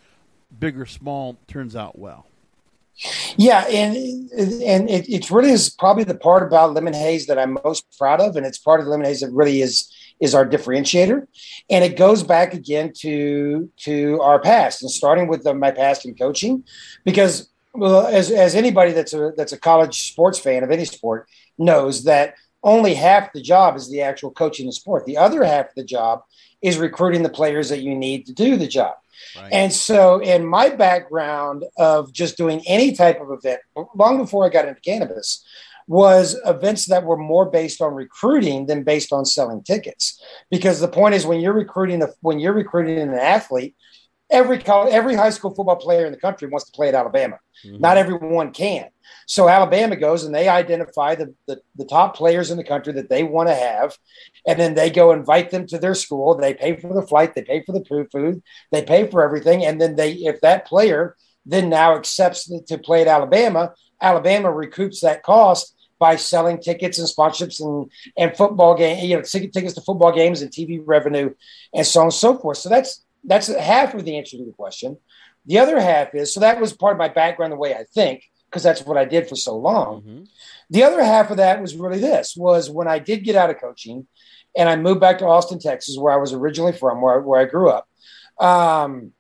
big 0.59 0.79
or 0.79 0.87
small, 0.87 1.37
turns 1.47 1.77
out 1.77 1.99
well? 1.99 2.27
Yeah, 3.37 3.67
and 3.69 3.95
and 4.33 4.89
it, 4.91 5.09
it 5.09 5.31
really 5.31 5.51
is 5.51 5.69
probably 5.69 6.05
the 6.05 6.15
part 6.15 6.43
about 6.43 6.73
Lemon 6.73 6.95
Haze 6.95 7.27
that 7.27 7.39
I'm 7.39 7.59
most 7.63 7.85
proud 7.99 8.21
of, 8.21 8.37
and 8.37 8.47
it's 8.47 8.59
part 8.59 8.81
of 8.81 8.87
Lemon 8.87 9.07
Haze 9.07 9.21
that 9.21 9.31
really 9.33 9.61
is 9.61 9.93
is 10.19 10.35
our 10.35 10.47
differentiator, 10.47 11.27
and 11.69 11.85
it 11.85 11.99
goes 11.99 12.23
back 12.23 12.55
again 12.55 12.93
to 13.01 13.71
to 13.81 14.19
our 14.23 14.41
past 14.41 14.83
and 14.83 14.91
starting 14.91 15.29
with 15.29 15.45
the, 15.45 15.53
my 15.53 15.71
past 15.71 16.07
in 16.07 16.15
coaching, 16.15 16.65
because 17.05 17.51
well, 17.77 18.07
as 18.07 18.31
as 18.31 18.55
anybody 18.55 18.93
that's 18.93 19.13
a 19.13 19.33
that's 19.37 19.53
a 19.53 19.59
college 19.59 20.11
sports 20.11 20.39
fan 20.39 20.63
of 20.65 20.71
any 20.71 20.85
sport 20.85 21.29
knows 21.59 22.05
that 22.05 22.35
only 22.63 22.95
half 22.95 23.33
the 23.33 23.41
job 23.41 23.77
is 23.77 23.91
the 23.91 24.03
actual 24.03 24.31
coaching 24.31 24.67
the 24.67 24.73
sport. 24.73 25.07
The 25.07 25.17
other 25.17 25.45
half 25.45 25.67
of 25.67 25.75
the 25.77 25.85
job 25.85 26.23
is 26.63 26.79
recruiting 26.79 27.23
the 27.23 27.29
players 27.29 27.69
that 27.69 27.81
you 27.81 27.95
need 27.95 28.27
to 28.27 28.33
do 28.33 28.57
the 28.57 28.67
job. 28.67 28.97
Right. 29.37 29.53
And 29.53 29.73
so, 29.73 30.19
in 30.19 30.45
my 30.45 30.71
background 30.71 31.65
of 31.79 32.13
just 32.13 32.37
doing 32.37 32.63
any 32.67 32.93
type 32.93 33.21
of 33.21 33.31
event, 33.31 33.61
long 33.95 34.19
before 34.19 34.45
I 34.45 34.49
got 34.49 34.69
into 34.69 34.81
cannabis, 34.81 35.45
was 35.87 36.39
events 36.45 36.87
that 36.87 37.05
were 37.05 37.17
more 37.17 37.47
based 37.47 37.81
on 37.81 37.95
recruiting 37.95 38.67
than 38.67 38.83
based 38.83 39.13
on 39.13 39.25
selling 39.25 39.63
tickets. 39.63 40.21
Because 40.51 40.81
the 40.81 40.89
point 40.89 41.15
is, 41.15 41.27
when 41.27 41.41
you're 41.41 41.53
recruiting 41.53 42.03
a, 42.03 42.09
when 42.21 42.41
you're 42.41 42.53
recruiting 42.53 42.99
an 42.99 43.15
athlete, 43.15 43.77
every 44.31 44.59
college, 44.59 44.93
every 44.93 45.15
high 45.15 45.31
school 45.31 45.55
football 45.55 45.77
player 45.77 46.07
in 46.07 46.13
the 46.13 46.19
country 46.19 46.49
wants 46.49 46.67
to 46.67 46.73
play 46.73 46.89
at 46.89 46.95
Alabama. 46.95 47.39
Mm-hmm. 47.65 47.81
Not 47.81 47.97
everyone 47.97 48.53
can. 48.53 48.89
So 49.27 49.49
Alabama 49.49 49.97
goes 49.97 50.25
and 50.25 50.35
they 50.35 50.49
identify 50.49 51.15
the, 51.15 51.35
the, 51.47 51.61
the 51.77 51.85
top 51.85 52.17
players 52.17 52.51
in 52.51 52.57
the 52.57 52.65
country 52.65 52.93
that 52.95 53.09
they 53.09 53.23
want 53.23 53.49
to 53.49 53.55
have. 53.55 53.97
And 54.47 54.59
then 54.59 54.75
they 54.75 54.91
go 54.91 55.13
invite 55.13 55.51
them 55.51 55.67
to 55.69 55.79
their 55.79 55.95
school. 55.95 56.37
They 56.37 56.55
pay 56.55 56.77
for 56.77 56.93
the 56.93 57.07
flight, 57.07 57.35
they 57.35 57.43
pay 57.43 57.63
for 57.63 57.73
the 57.73 57.85
food, 57.85 58.43
they 58.73 58.83
pay 58.83 59.09
for 59.09 59.23
everything. 59.23 59.65
And 59.65 59.81
then 59.81 59.97
they, 59.97 60.13
if 60.13 60.41
that 60.41 60.67
player 60.67 61.17
then 61.47 61.71
now 61.71 61.97
accepts 61.97 62.51
to 62.67 62.79
play 62.79 63.03
at 63.03 63.09
Alabama, 63.09 63.73
Alabama 64.01 64.49
recoups 64.49 65.01
that 65.01 65.23
cost 65.23 65.75
by 65.99 66.17
selling 66.17 66.61
tickets 66.61 66.99
and 66.99 67.09
sponsorships 67.09 67.61
and, 67.61 67.91
and 68.19 68.37
football 68.37 68.77
game, 68.77 69.03
you 69.03 69.17
know, 69.17 69.23
tickets 69.23 69.75
to 69.75 69.81
football 69.81 70.13
games 70.13 70.43
and 70.43 70.51
TV 70.51 70.83
revenue 70.85 71.33
and 71.73 71.87
so 71.87 72.01
on 72.01 72.07
and 72.07 72.13
so 72.13 72.37
forth. 72.37 72.59
So 72.59 72.69
that's 72.69 73.06
that's 73.27 73.49
half 73.49 73.95
of 73.95 74.05
the 74.05 74.17
answer 74.17 74.37
to 74.37 74.45
the 74.45 74.53
question. 74.53 74.97
The 75.47 75.59
other 75.59 75.81
half 75.81 76.15
is 76.15 76.33
so 76.33 76.41
that 76.41 76.61
was 76.61 76.73
part 76.73 76.93
of 76.93 76.99
my 76.99 77.09
background, 77.09 77.53
the 77.53 77.57
way 77.57 77.75
I 77.75 77.85
think, 77.95 78.25
because 78.51 78.63
that's 78.63 78.85
what 78.85 78.97
I 78.97 79.05
did 79.05 79.29
for 79.29 79.37
so 79.37 79.57
long. 79.57 80.03
Mm-hmm. 80.03 80.25
The 80.71 80.83
other 80.83 81.03
half 81.03 81.31
of 81.31 81.37
that 81.37 81.61
was 81.61 81.77
really 81.77 82.01
this 82.01 82.37
was 82.37 82.71
when 82.71 82.89
I 82.89 82.99
did 82.99 83.25
get 83.25 83.37
out 83.37 83.51
of 83.51 83.61
coaching 83.61 84.07
and 84.57 84.69
I 84.69 84.77
moved 84.77 85.01
back 85.01 85.19
to 85.19 85.27
Austin, 85.27 85.59
Texas, 85.59 85.99
where 85.99 86.13
I 86.13 86.17
was 86.17 86.33
originally 86.33 86.73
from, 86.73 87.01
where, 87.01 87.21
where 87.21 87.41
I 87.41 87.45
grew 87.45 87.71
up. 87.71 87.87
Um, 88.41 89.13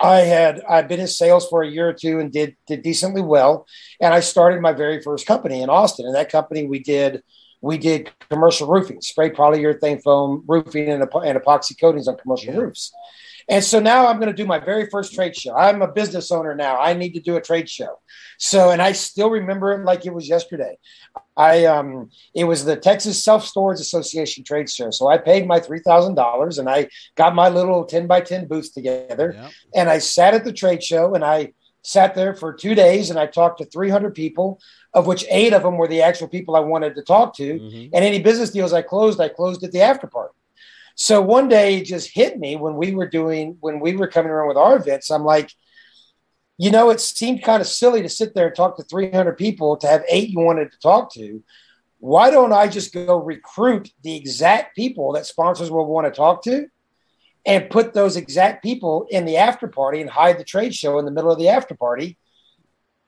I 0.00 0.18
had 0.18 0.60
I'd 0.68 0.88
been 0.88 1.00
in 1.00 1.08
sales 1.08 1.48
for 1.48 1.62
a 1.62 1.68
year 1.68 1.88
or 1.88 1.92
two 1.92 2.20
and 2.20 2.30
did 2.30 2.56
did 2.66 2.82
decently 2.82 3.22
well, 3.22 3.66
and 4.00 4.14
I 4.14 4.20
started 4.20 4.60
my 4.60 4.72
very 4.72 5.02
first 5.02 5.26
company 5.26 5.60
in 5.60 5.70
Austin. 5.70 6.06
And 6.06 6.14
that 6.14 6.30
company 6.30 6.66
we 6.66 6.78
did 6.78 7.22
we 7.60 7.78
did 7.78 8.10
commercial 8.30 8.68
roofing, 8.68 9.00
spray 9.00 9.30
polyurethane 9.30 10.02
foam 10.02 10.44
roofing 10.46 10.88
and, 10.88 11.02
and 11.02 11.38
epoxy 11.38 11.78
coatings 11.78 12.08
on 12.08 12.16
commercial 12.16 12.54
yeah. 12.54 12.60
roofs. 12.60 12.92
And 13.50 13.64
so 13.64 13.80
now 13.80 14.06
I'm 14.06 14.18
going 14.18 14.28
to 14.28 14.34
do 14.34 14.44
my 14.44 14.58
very 14.58 14.90
first 14.90 15.14
trade 15.14 15.34
show. 15.34 15.56
I'm 15.56 15.80
a 15.80 15.90
business 15.90 16.30
owner 16.30 16.54
now. 16.54 16.78
I 16.78 16.92
need 16.92 17.14
to 17.14 17.20
do 17.20 17.36
a 17.36 17.40
trade 17.40 17.68
show. 17.68 17.98
So, 18.36 18.70
and 18.70 18.82
I 18.82 18.92
still 18.92 19.30
remember 19.30 19.72
it 19.72 19.84
like 19.84 20.04
it 20.04 20.12
was 20.12 20.28
yesterday. 20.28 20.76
I 21.34 21.64
um, 21.64 22.10
it 22.34 22.44
was 22.44 22.64
the 22.64 22.76
Texas 22.76 23.24
Self 23.24 23.46
Storage 23.46 23.80
Association 23.80 24.44
trade 24.44 24.68
show. 24.68 24.90
So 24.90 25.08
I 25.08 25.16
paid 25.16 25.46
my 25.46 25.60
three 25.60 25.80
thousand 25.80 26.14
dollars 26.14 26.58
and 26.58 26.68
I 26.68 26.88
got 27.16 27.34
my 27.34 27.48
little 27.48 27.84
ten 27.84 28.06
by 28.06 28.20
ten 28.20 28.46
booth 28.46 28.74
together, 28.74 29.34
yeah. 29.34 29.48
and 29.74 29.88
I 29.88 29.98
sat 29.98 30.34
at 30.34 30.44
the 30.44 30.52
trade 30.52 30.82
show 30.82 31.14
and 31.14 31.24
I 31.24 31.54
sat 31.82 32.14
there 32.14 32.34
for 32.34 32.52
two 32.52 32.74
days 32.74 33.10
and 33.10 33.18
I 33.18 33.26
talked 33.26 33.58
to 33.58 33.64
300 33.64 34.14
people, 34.14 34.60
of 34.94 35.06
which 35.06 35.24
eight 35.30 35.52
of 35.52 35.62
them 35.62 35.76
were 35.76 35.88
the 35.88 36.02
actual 36.02 36.28
people 36.28 36.56
I 36.56 36.60
wanted 36.60 36.94
to 36.96 37.02
talk 37.02 37.36
to. 37.36 37.58
Mm-hmm. 37.58 37.94
And 37.94 38.04
any 38.04 38.20
business 38.20 38.50
deals 38.50 38.72
I 38.72 38.82
closed, 38.82 39.20
I 39.20 39.28
closed 39.28 39.62
at 39.64 39.72
the 39.72 39.80
after 39.80 40.06
party. 40.06 40.34
So 40.94 41.22
one 41.22 41.48
day 41.48 41.78
it 41.78 41.84
just 41.84 42.10
hit 42.12 42.38
me 42.38 42.56
when 42.56 42.74
we 42.74 42.94
were 42.94 43.08
doing, 43.08 43.56
when 43.60 43.78
we 43.78 43.94
were 43.94 44.08
coming 44.08 44.32
around 44.32 44.48
with 44.48 44.56
our 44.56 44.76
events. 44.76 45.10
I'm 45.10 45.24
like, 45.24 45.52
you 46.58 46.72
know, 46.72 46.90
it 46.90 47.00
seemed 47.00 47.44
kind 47.44 47.60
of 47.60 47.68
silly 47.68 48.02
to 48.02 48.08
sit 48.08 48.34
there 48.34 48.48
and 48.48 48.56
talk 48.56 48.76
to 48.76 48.82
300 48.82 49.38
people 49.38 49.76
to 49.76 49.86
have 49.86 50.04
eight 50.08 50.30
you 50.30 50.40
wanted 50.40 50.72
to 50.72 50.78
talk 50.80 51.12
to. 51.14 51.42
Why 52.00 52.30
don't 52.30 52.52
I 52.52 52.66
just 52.66 52.92
go 52.92 53.22
recruit 53.22 53.92
the 54.02 54.16
exact 54.16 54.74
people 54.74 55.12
that 55.12 55.26
sponsors 55.26 55.70
will 55.70 55.86
want 55.86 56.06
to 56.06 56.16
talk 56.16 56.42
to 56.44 56.66
and 57.48 57.70
put 57.70 57.94
those 57.94 58.16
exact 58.16 58.62
people 58.62 59.06
in 59.10 59.24
the 59.24 59.38
after 59.38 59.66
party 59.66 60.02
and 60.02 60.10
hide 60.10 60.38
the 60.38 60.44
trade 60.44 60.74
show 60.74 60.98
in 60.98 61.06
the 61.06 61.10
middle 61.10 61.32
of 61.32 61.38
the 61.38 61.48
after 61.48 61.74
party? 61.74 62.18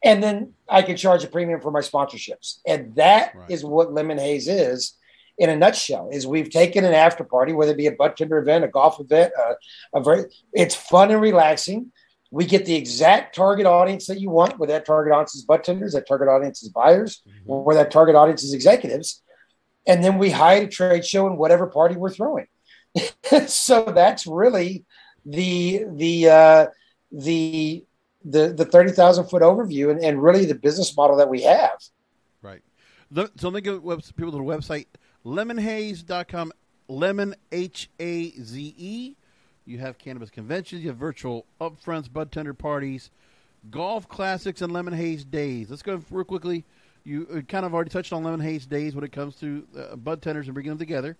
And 0.03 0.23
then 0.23 0.55
I 0.67 0.81
can 0.81 0.97
charge 0.97 1.23
a 1.23 1.29
premium 1.29 1.61
for 1.61 1.71
my 1.71 1.81
sponsorships. 1.81 2.59
And 2.67 2.95
that 2.95 3.35
right. 3.35 3.51
is 3.51 3.63
what 3.63 3.93
Lemon 3.93 4.17
Haze 4.17 4.49
is 4.49 4.97
in 5.37 5.51
a 5.51 5.57
nutshell 5.57 6.09
is 6.11 6.27
we've 6.27 6.51
taken 6.51 6.87
an 6.87 6.95
after 6.95 7.23
party, 7.23 7.53
whether 7.53 7.73
it 7.73 7.77
be 7.77 7.87
a 7.87 7.93
bud 7.93 8.17
tender 8.17 8.39
event, 8.39 8.65
a 8.65 8.69
golf 8.69 8.99
event, 8.99 9.33
uh, 9.39 9.55
a 9.95 10.03
very, 10.03 10.25
it's 10.55 10.75
fun 10.75 11.11
and 11.11 11.21
relaxing. 11.21 11.93
We 12.31 12.47
get 12.47 12.65
the 12.65 12.77
exact 12.77 13.35
target 13.35 13.67
audience 13.67 14.07
that 14.07 14.21
you 14.21 14.31
want, 14.31 14.59
where 14.59 14.69
that 14.69 14.87
target 14.87 15.13
audience 15.13 15.35
is 15.35 15.45
bud 15.45 15.65
tenders, 15.65 15.93
that 15.93 16.09
target 16.09 16.29
audience 16.29 16.63
is 16.63 16.71
buyers, 16.71 17.21
mm-hmm. 17.29 17.51
or 17.51 17.75
that 17.75 17.91
target 17.91 18.15
audience 18.15 18.43
is 18.43 18.55
executives. 18.55 19.23
And 19.87 20.03
then 20.03 20.17
we 20.17 20.31
hide 20.31 20.63
a 20.63 20.69
trade 20.69 21.05
show 21.05 21.27
in 21.27 21.37
whatever 21.37 21.67
party 21.67 21.97
we're 21.97 22.11
throwing. 22.11 22.47
so 23.47 23.85
that's 23.85 24.27
really 24.27 24.85
the 25.25 25.85
the 25.95 26.29
uh, 26.29 26.67
the 27.13 27.85
the 28.25 28.49
the 28.49 28.65
thirty 28.65 28.91
thousand 28.93 29.29
foot 29.29 29.43
overview 29.43 29.91
and, 29.91 30.01
and 30.03 30.23
really 30.23 30.45
the 30.45 30.55
business 30.55 30.97
model 30.97 31.17
that 31.17 31.29
we 31.29 31.43
have. 31.43 31.79
Right. 32.43 32.63
So 33.37 33.51
they 33.51 33.61
go 33.61 33.79
people 33.79 34.33
to 34.33 34.39
the 34.39 34.39
website 34.39 34.87
lemonhaze.com, 35.25 36.53
lemon, 36.89 37.35
H 37.53 37.91
A 37.99 38.31
Z 38.31 38.75
E. 38.77 39.17
You 39.67 39.79
have 39.79 39.99
cannabis 39.99 40.31
conventions, 40.31 40.83
you 40.83 40.89
have 40.89 40.97
virtual 40.97 41.47
upfronts, 41.61 42.13
bud 42.13 42.33
tender 42.33 42.55
parties, 42.55 43.11
golf 43.71 44.09
classics, 44.09 44.63
and 44.63 44.73
lemon 44.73 44.95
haze 44.95 45.25
days. 45.25 45.71
Let's 45.71 45.83
go 45.83 46.03
real 46.11 46.25
quickly. 46.25 46.65
You 47.05 47.27
uh, 47.33 47.41
kind 47.43 47.65
of 47.65 47.75
already 47.75 47.91
touched 47.91 48.13
on 48.13 48.25
lemon 48.25 48.41
haze 48.41 48.67
days 48.67 48.95
when 48.95 49.05
it 49.05 49.13
comes 49.13 49.37
to 49.37 49.67
uh, 49.79 49.97
bud 49.97 50.23
tenders 50.23 50.47
and 50.47 50.55
bringing 50.55 50.71
them 50.71 50.79
together. 50.79 51.17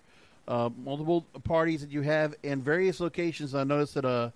Uh, 0.51 0.69
multiple 0.83 1.21
parties 1.45 1.79
that 1.79 1.91
you 1.91 2.01
have 2.01 2.35
in 2.43 2.61
various 2.61 2.99
locations. 2.99 3.55
I 3.55 3.63
noticed 3.63 3.93
that 3.93 4.03
uh, 4.03 4.31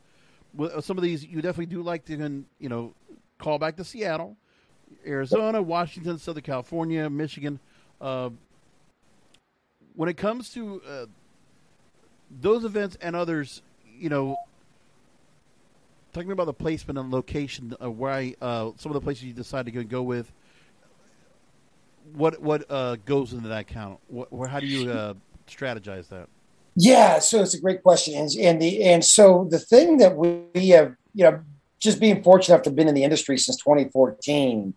uh 0.58 0.80
some 0.80 0.98
of 0.98 1.04
these 1.04 1.26
you 1.26 1.42
definitely 1.42 1.66
do 1.66 1.82
like 1.82 2.06
to, 2.06 2.46
you 2.58 2.70
know, 2.70 2.94
call 3.38 3.60
back 3.60 3.76
to 3.76 3.84
Seattle, 3.84 4.38
Arizona, 5.06 5.62
Washington, 5.62 6.18
Southern 6.18 6.44
California, 6.44 7.10
Michigan. 7.10 7.60
Uh, 8.00 8.30
when 9.96 10.08
it 10.08 10.16
comes 10.16 10.52
to 10.52 10.82
uh, 10.88 11.06
those 12.40 12.64
events 12.64 12.98
and 13.02 13.14
others, 13.14 13.62
you 14.00 14.08
know, 14.08 14.38
talking 16.14 16.32
about 16.32 16.46
the 16.46 16.54
placement 16.54 16.98
and 16.98 17.12
location 17.12 17.76
of 17.82 17.98
where 17.98 18.14
I, 18.14 18.36
uh, 18.42 18.72
some 18.78 18.90
of 18.90 18.94
the 18.94 19.02
places 19.02 19.26
you 19.26 19.34
decide 19.34 19.66
to 19.66 19.84
go 19.84 20.02
with, 20.02 20.32
what 22.14 22.42
what 22.42 22.72
uh, 22.72 22.96
goes 23.06 23.34
into 23.34 23.50
that 23.50 23.68
count? 23.68 24.00
What, 24.08 24.50
how 24.50 24.62
do 24.62 24.66
you 24.66 24.90
uh, 24.90 25.14
strategize 25.48 26.10
that? 26.10 26.28
Yeah, 26.76 27.20
so 27.20 27.42
it's 27.42 27.54
a 27.54 27.62
great 27.62 27.84
question, 27.84 28.16
and, 28.16 28.30
and 28.40 28.62
the 28.62 28.84
and 28.84 29.04
so 29.04 29.48
the 29.50 29.60
thing 29.60 29.98
that 29.98 30.18
we 30.18 30.70
have, 30.70 30.96
you 31.14 31.24
know, 31.24 31.40
just 31.80 32.02
being 32.02 32.22
fortunate 32.22 32.64
to 32.64 32.70
have 32.70 32.76
been 32.76 32.90
in 32.90 32.96
the 32.96 33.04
industry 33.04 33.38
since 33.38 33.58
2014, 33.58 34.74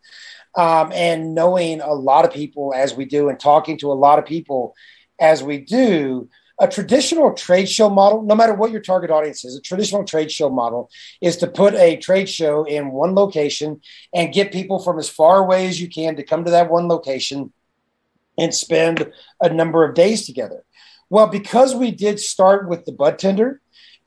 um, 0.56 0.92
and 0.92 1.34
knowing 1.34 1.80
a 1.80 1.92
lot 1.92 2.24
of 2.24 2.32
people 2.32 2.72
as 2.74 2.94
we 2.94 3.04
do, 3.04 3.28
and 3.28 3.40
talking 3.40 3.76
to 3.78 3.90
a 3.90 3.94
lot 3.94 4.20
of 4.20 4.26
people 4.26 4.74
as 5.18 5.42
we 5.42 5.58
do, 5.58 6.28
a 6.60 6.68
traditional 6.68 7.32
trade 7.32 7.68
show 7.68 7.88
model, 7.88 8.22
no 8.22 8.34
matter 8.34 8.54
what 8.54 8.70
your 8.70 8.80
target 8.80 9.10
audience 9.10 9.44
is, 9.44 9.56
a 9.56 9.60
traditional 9.60 10.04
trade 10.04 10.30
show 10.30 10.50
model 10.50 10.90
is 11.20 11.36
to 11.38 11.46
put 11.46 11.74
a 11.74 11.96
trade 11.96 12.28
show 12.28 12.64
in 12.64 12.90
one 12.90 13.14
location 13.14 13.80
and 14.12 14.32
get 14.32 14.52
people 14.52 14.78
from 14.78 14.98
as 14.98 15.08
far 15.08 15.38
away 15.38 15.66
as 15.68 15.80
you 15.80 15.88
can 15.88 16.16
to 16.16 16.22
come 16.22 16.44
to 16.44 16.50
that 16.50 16.70
one 16.70 16.88
location 16.88 17.52
and 18.38 18.54
spend 18.54 19.10
a 19.40 19.50
number 19.50 19.84
of 19.84 19.94
days 19.94 20.24
together. 20.26 20.64
Well, 21.10 21.26
because 21.26 21.74
we 21.74 21.90
did 21.90 22.20
start 22.20 22.68
with 22.68 22.84
the 22.84 22.92
bud 22.92 23.18
tender 23.18 23.60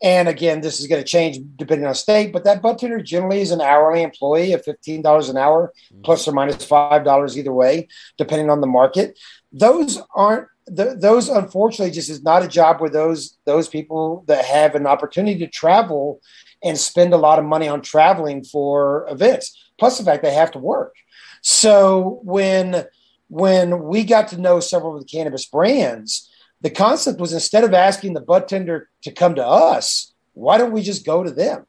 And 0.04 0.28
again, 0.28 0.62
this 0.62 0.80
is 0.80 0.88
going 0.88 1.02
to 1.02 1.08
change 1.08 1.38
depending 1.58 1.86
on 1.86 1.94
state, 1.94 2.34
but 2.34 2.44
that 2.46 2.62
bud 2.62 2.80
tender 2.80 3.02
generally 3.02 3.42
is 3.42 3.52
an 3.52 3.62
hourly 3.62 4.02
employee 4.02 4.52
of 4.52 4.66
$15 4.66 5.30
an 5.30 5.38
hour, 5.38 5.72
mm-hmm. 5.94 6.02
plus 6.02 6.28
or 6.28 6.32
minus 6.32 6.66
$5 6.66 7.38
either 7.38 7.54
way, 7.54 7.88
depending 8.18 8.50
on 8.50 8.62
the 8.62 8.68
market. 8.68 9.20
Those 9.52 10.02
aren't 10.16 10.48
the, 10.68 10.96
those 10.96 11.28
unfortunately 11.28 11.92
just 11.92 12.10
is 12.10 12.24
not 12.24 12.44
a 12.44 12.48
job 12.48 12.80
where 12.80 12.90
those 12.90 13.38
those 13.46 13.68
people 13.68 14.24
that 14.28 14.46
have 14.46 14.76
an 14.76 14.88
opportunity 14.88 15.38
to 15.40 15.48
travel 15.48 16.22
and 16.64 16.78
spend 16.78 17.14
a 17.14 17.18
lot 17.18 17.40
of 17.40 17.46
money 17.46 17.68
on 17.68 17.82
traveling 17.82 18.44
for 18.44 19.08
events 19.10 19.72
plus 19.80 19.98
the 19.98 20.04
fact 20.04 20.24
they 20.24 20.34
have 20.34 20.52
to 20.52 20.60
work 20.60 20.96
so 21.42 22.20
when 22.24 22.86
when 23.32 23.84
we 23.84 24.04
got 24.04 24.28
to 24.28 24.42
know 24.42 24.60
several 24.60 24.94
of 24.96 25.02
the 25.02 25.08
cannabis 25.08 25.46
brands 25.46 26.30
the 26.62 26.70
concept 26.70 27.20
was 27.20 27.34
instead 27.34 27.64
of 27.64 27.74
asking 27.74 28.14
the 28.14 28.22
bud 28.22 28.48
tender 28.48 28.90
to 29.02 29.12
come 29.12 29.36
to 29.36 29.46
us 29.46 30.14
why 30.34 30.58
don't 30.58 30.74
we 30.74 30.82
just 30.82 31.06
go 31.06 31.24
to 31.24 31.32
them 31.32 31.66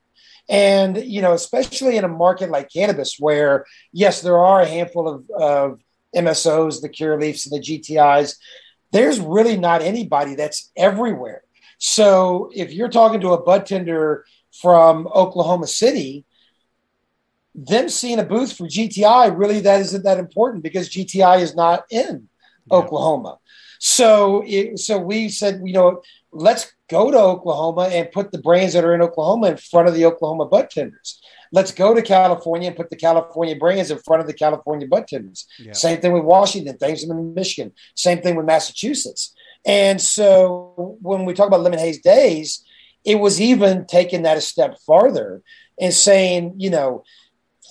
and 0.48 0.96
you 1.04 1.22
know 1.22 1.32
especially 1.32 1.96
in 1.96 2.04
a 2.04 2.08
market 2.08 2.50
like 2.50 2.72
cannabis 2.72 3.16
where 3.18 3.64
yes 3.92 4.22
there 4.22 4.38
are 4.38 4.60
a 4.60 4.66
handful 4.66 5.08
of, 5.08 5.30
of 5.30 5.80
msos 6.14 6.82
the 6.82 6.88
Curaleafs 6.88 7.46
and 7.46 7.52
the 7.52 7.64
gtis 7.64 8.36
there's 8.92 9.18
really 9.18 9.56
not 9.56 9.82
anybody 9.82 10.34
that's 10.34 10.70
everywhere. 10.76 11.42
So 11.78 12.50
if 12.54 12.72
you're 12.72 12.88
talking 12.88 13.20
to 13.22 13.32
a 13.32 13.42
bud 13.42 13.66
tender 13.66 14.24
from 14.60 15.08
Oklahoma 15.08 15.66
City, 15.66 16.24
them 17.54 17.88
seeing 17.88 18.18
a 18.18 18.24
booth 18.24 18.56
for 18.56 18.66
GTI 18.66 19.36
really 19.36 19.60
that 19.60 19.80
isn't 19.80 20.04
that 20.04 20.18
important 20.18 20.62
because 20.62 20.88
GTI 20.88 21.40
is 21.40 21.54
not 21.54 21.84
in 21.90 22.28
yeah. 22.66 22.76
Oklahoma. 22.76 23.38
So 23.78 24.44
it, 24.46 24.78
so 24.78 24.98
we 24.98 25.28
said, 25.28 25.60
you 25.64 25.72
know, 25.72 26.02
let's 26.30 26.72
go 26.88 27.10
to 27.10 27.18
Oklahoma 27.18 27.88
and 27.92 28.12
put 28.12 28.30
the 28.30 28.38
brands 28.38 28.74
that 28.74 28.84
are 28.84 28.94
in 28.94 29.02
Oklahoma 29.02 29.48
in 29.48 29.56
front 29.56 29.88
of 29.88 29.94
the 29.94 30.06
Oklahoma 30.06 30.46
bud 30.46 30.70
tenders. 30.70 31.20
Let's 31.50 31.72
go 31.72 31.92
to 31.92 32.00
California 32.00 32.68
and 32.68 32.76
put 32.76 32.90
the 32.90 32.96
California 32.96 33.56
brands 33.56 33.90
in 33.90 33.98
front 33.98 34.20
of 34.20 34.26
the 34.26 34.32
California 34.34 34.86
bud 34.86 35.08
tenders. 35.08 35.46
Yeah. 35.58 35.72
Same 35.72 36.00
thing 36.00 36.12
with 36.12 36.22
Washington, 36.22 36.78
things 36.78 37.02
in 37.02 37.34
Michigan, 37.34 37.72
same 37.94 38.22
thing 38.22 38.36
with 38.36 38.46
Massachusetts. 38.46 39.34
And 39.66 40.00
so 40.00 40.96
when 41.02 41.24
we 41.24 41.34
talk 41.34 41.48
about 41.48 41.60
lemon 41.60 41.78
haze 41.78 42.00
days, 42.00 42.64
it 43.04 43.16
was 43.16 43.40
even 43.40 43.86
taking 43.86 44.22
that 44.22 44.36
a 44.36 44.40
step 44.40 44.78
farther 44.86 45.42
and 45.80 45.92
saying, 45.92 46.54
you 46.56 46.70
know, 46.70 47.02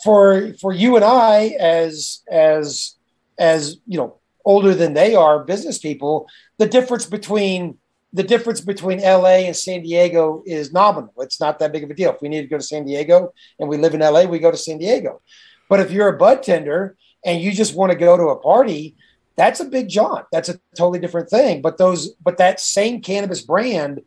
for 0.03 0.53
for 0.59 0.73
you 0.73 0.95
and 0.95 1.05
I 1.05 1.55
as 1.59 2.21
as 2.29 2.95
as 3.39 3.77
you 3.87 3.97
know 3.97 4.19
older 4.45 4.73
than 4.73 4.93
they 4.93 5.15
are 5.15 5.43
business 5.43 5.77
people, 5.77 6.27
the 6.57 6.65
difference 6.65 7.05
between 7.05 7.77
the 8.13 8.23
difference 8.23 8.59
between 8.59 8.99
LA 8.99 9.45
and 9.47 9.55
San 9.55 9.83
Diego 9.83 10.43
is 10.45 10.73
nominal. 10.73 11.13
It's 11.19 11.39
not 11.39 11.59
that 11.59 11.71
big 11.71 11.83
of 11.83 11.89
a 11.89 11.93
deal. 11.93 12.13
If 12.13 12.21
we 12.21 12.29
need 12.29 12.41
to 12.41 12.47
go 12.47 12.57
to 12.57 12.63
San 12.63 12.85
Diego 12.85 13.33
and 13.59 13.69
we 13.69 13.77
live 13.77 13.93
in 13.93 14.01
LA, 14.01 14.23
we 14.23 14.39
go 14.39 14.51
to 14.51 14.57
San 14.57 14.77
Diego. 14.79 15.21
But 15.69 15.79
if 15.79 15.91
you're 15.91 16.09
a 16.09 16.17
bud 16.17 16.43
tender 16.43 16.97
and 17.23 17.41
you 17.41 17.51
just 17.53 17.73
want 17.73 17.91
to 17.91 17.97
go 17.97 18.17
to 18.17 18.23
a 18.23 18.39
party, 18.39 18.97
that's 19.37 19.61
a 19.61 19.65
big 19.65 19.87
jaunt. 19.87 20.25
That's 20.31 20.49
a 20.49 20.59
totally 20.75 20.99
different 20.99 21.29
thing. 21.29 21.61
But 21.61 21.77
those, 21.77 22.13
but 22.15 22.37
that 22.37 22.59
same 22.59 23.01
cannabis 23.01 23.41
brand 23.41 24.01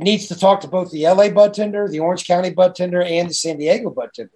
needs 0.00 0.26
to 0.28 0.38
talk 0.38 0.60
to 0.60 0.68
both 0.68 0.90
the 0.90 1.04
LA 1.04 1.28
bud 1.28 1.54
tender, 1.54 1.88
the 1.88 2.00
Orange 2.00 2.26
County 2.26 2.50
bud 2.50 2.74
tender, 2.74 3.02
and 3.02 3.30
the 3.30 3.34
San 3.34 3.58
Diego 3.58 3.90
bud 3.90 4.10
tender. 4.14 4.32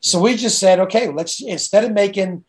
So 0.00 0.20
we 0.20 0.36
just 0.36 0.58
said, 0.58 0.80
okay, 0.80 1.08
let's 1.08 1.42
instead 1.42 1.84
of 1.84 1.92
making 1.92 2.44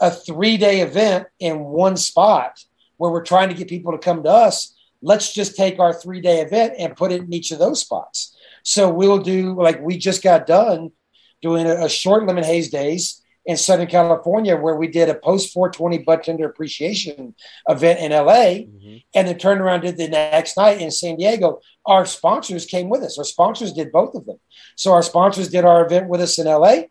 a 0.00 0.10
three 0.10 0.56
day 0.56 0.80
event 0.80 1.26
in 1.38 1.60
one 1.60 1.96
spot 1.96 2.62
where 2.96 3.10
we're 3.10 3.24
trying 3.24 3.48
to 3.48 3.54
get 3.54 3.68
people 3.68 3.92
to 3.92 3.98
come 3.98 4.22
to 4.22 4.30
us, 4.30 4.74
let's 5.00 5.32
just 5.32 5.56
take 5.56 5.78
our 5.78 5.92
three 5.92 6.20
day 6.20 6.40
event 6.40 6.74
and 6.78 6.96
put 6.96 7.12
it 7.12 7.22
in 7.22 7.32
each 7.32 7.50
of 7.50 7.58
those 7.58 7.80
spots. 7.80 8.36
So 8.62 8.90
we'll 8.92 9.18
do 9.18 9.60
like 9.60 9.80
we 9.80 9.98
just 9.98 10.22
got 10.22 10.46
done 10.46 10.92
doing 11.40 11.66
a, 11.66 11.84
a 11.84 11.88
short 11.88 12.26
lemon 12.26 12.44
haze 12.44 12.70
days 12.70 13.21
in 13.44 13.56
Southern 13.56 13.88
California 13.88 14.56
where 14.56 14.76
we 14.76 14.86
did 14.86 15.08
a 15.08 15.14
post 15.14 15.52
420 15.52 15.98
bud 15.98 16.22
tender 16.22 16.46
appreciation 16.46 17.34
event 17.68 18.00
in 18.00 18.12
LA 18.12 18.64
mm-hmm. 18.64 18.96
and 19.14 19.28
then 19.28 19.38
turned 19.38 19.60
around 19.60 19.80
did 19.80 19.96
the 19.96 20.08
next 20.08 20.56
night 20.56 20.80
in 20.80 20.90
San 20.90 21.16
Diego. 21.16 21.60
Our 21.84 22.06
sponsors 22.06 22.66
came 22.66 22.88
with 22.88 23.02
us. 23.02 23.18
Our 23.18 23.24
sponsors 23.24 23.72
did 23.72 23.90
both 23.90 24.14
of 24.14 24.26
them. 24.26 24.38
So 24.76 24.92
our 24.92 25.02
sponsors 25.02 25.48
did 25.48 25.64
our 25.64 25.84
event 25.84 26.08
with 26.08 26.20
us 26.20 26.38
in 26.38 26.46
LA. 26.46 26.82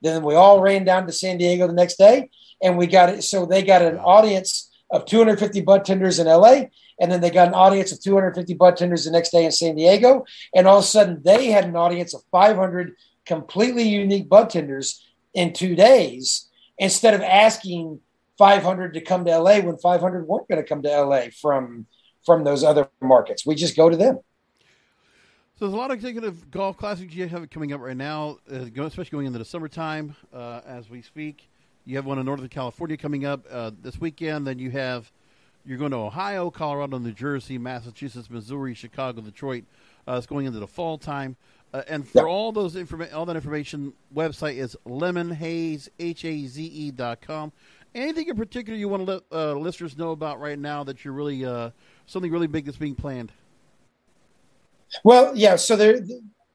Then 0.00 0.22
we 0.22 0.34
all 0.34 0.60
ran 0.60 0.84
down 0.84 1.06
to 1.06 1.12
San 1.12 1.38
Diego 1.38 1.66
the 1.66 1.72
next 1.72 1.96
day 1.96 2.30
and 2.62 2.78
we 2.78 2.86
got 2.86 3.10
it. 3.10 3.22
So 3.22 3.44
they 3.44 3.62
got 3.62 3.82
an 3.82 3.98
audience 3.98 4.70
of 4.90 5.04
250 5.04 5.60
bud 5.60 5.84
tenders 5.84 6.18
in 6.18 6.26
LA 6.26 6.62
and 7.00 7.12
then 7.12 7.20
they 7.20 7.30
got 7.30 7.48
an 7.48 7.54
audience 7.54 7.92
of 7.92 8.00
250 8.00 8.54
bud 8.54 8.76
tenders 8.76 9.04
the 9.04 9.10
next 9.10 9.30
day 9.30 9.44
in 9.44 9.52
San 9.52 9.76
Diego. 9.76 10.24
And 10.54 10.66
all 10.66 10.78
of 10.78 10.84
a 10.84 10.86
sudden, 10.86 11.22
they 11.22 11.46
had 11.46 11.64
an 11.64 11.76
audience 11.76 12.14
of 12.14 12.22
500 12.30 12.94
completely 13.26 13.82
unique 13.82 14.28
bud 14.28 14.50
tenders 14.50 15.04
in 15.38 15.52
two 15.52 15.76
days 15.76 16.48
instead 16.78 17.14
of 17.14 17.22
asking 17.22 18.00
500 18.38 18.94
to 18.94 19.00
come 19.00 19.24
to 19.24 19.38
LA 19.38 19.60
when 19.60 19.76
500 19.76 20.26
weren't 20.26 20.48
going 20.48 20.60
to 20.60 20.68
come 20.68 20.82
to 20.82 20.88
LA 20.88 21.26
from 21.40 21.86
from 22.26 22.42
those 22.42 22.64
other 22.64 22.88
markets. 23.00 23.46
We 23.46 23.54
just 23.54 23.76
go 23.76 23.88
to 23.88 23.96
them. 23.96 24.18
So 25.54 25.64
there's 25.64 25.72
a 25.72 25.76
lot 25.76 25.90
of 25.90 25.96
executive 25.96 26.50
golf 26.50 26.76
classics 26.76 27.14
you 27.14 27.26
have 27.28 27.48
coming 27.50 27.72
up 27.72 27.80
right 27.80 27.96
now, 27.96 28.38
uh, 28.52 28.66
especially 28.76 29.10
going 29.10 29.26
into 29.26 29.38
the 29.38 29.44
summertime 29.44 30.16
uh, 30.34 30.60
as 30.66 30.90
we 30.90 31.02
speak. 31.02 31.48
You 31.84 31.96
have 31.96 32.04
one 32.04 32.18
in 32.18 32.26
Northern 32.26 32.48
California 32.48 32.96
coming 32.96 33.24
up 33.24 33.46
uh, 33.50 33.70
this 33.80 34.00
weekend. 34.00 34.46
Then 34.46 34.58
you 34.58 34.72
have 34.72 35.10
you're 35.64 35.78
going 35.78 35.92
to 35.92 35.98
Ohio, 35.98 36.50
Colorado, 36.50 36.98
New 36.98 37.12
Jersey, 37.12 37.58
Massachusetts, 37.58 38.28
Missouri, 38.28 38.74
Chicago, 38.74 39.20
Detroit. 39.20 39.64
Uh, 40.06 40.14
it's 40.14 40.26
going 40.26 40.46
into 40.46 40.58
the 40.58 40.66
fall 40.66 40.98
time. 40.98 41.36
Uh, 41.72 41.82
and 41.86 42.08
for 42.08 42.26
all 42.26 42.50
those 42.50 42.74
informa- 42.74 43.12
all 43.12 43.26
that 43.26 43.36
information, 43.36 43.92
website 44.14 44.56
is 44.56 44.76
lemonhaze, 44.86 45.88
H-A-Z-E 45.98 46.90
dot 46.92 47.20
com. 47.20 47.52
Anything 47.94 48.28
in 48.28 48.36
particular 48.36 48.78
you 48.78 48.88
want 48.88 49.06
to 49.06 49.12
let 49.12 49.22
uh, 49.32 49.52
listeners 49.54 49.96
know 49.96 50.12
about 50.12 50.40
right 50.40 50.58
now 50.58 50.84
that 50.84 51.04
you're 51.04 51.14
really 51.14 51.44
uh, 51.44 51.70
something 52.06 52.30
really 52.30 52.46
big 52.46 52.64
that's 52.64 52.78
being 52.78 52.94
planned? 52.94 53.32
Well, 55.04 55.36
yeah. 55.36 55.56
So 55.56 55.76
there, 55.76 56.00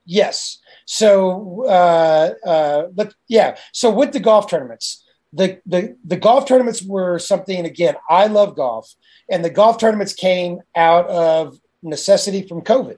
yes. 0.05 0.59
So, 0.85 1.65
uh, 1.67 2.33
uh, 2.47 2.87
but 2.93 3.13
yeah. 3.27 3.57
So 3.71 3.91
with 3.91 4.13
the 4.13 4.19
golf 4.19 4.49
tournaments, 4.49 5.03
the, 5.33 5.59
the 5.65 5.97
the 6.05 6.17
golf 6.17 6.45
tournaments 6.47 6.81
were 6.83 7.17
something 7.19 7.65
again 7.65 7.95
i 8.09 8.27
love 8.27 8.55
golf 8.55 8.93
and 9.29 9.43
the 9.43 9.49
golf 9.49 9.79
tournaments 9.79 10.13
came 10.13 10.59
out 10.75 11.07
of 11.09 11.59
necessity 11.81 12.47
from 12.47 12.61
covid 12.61 12.97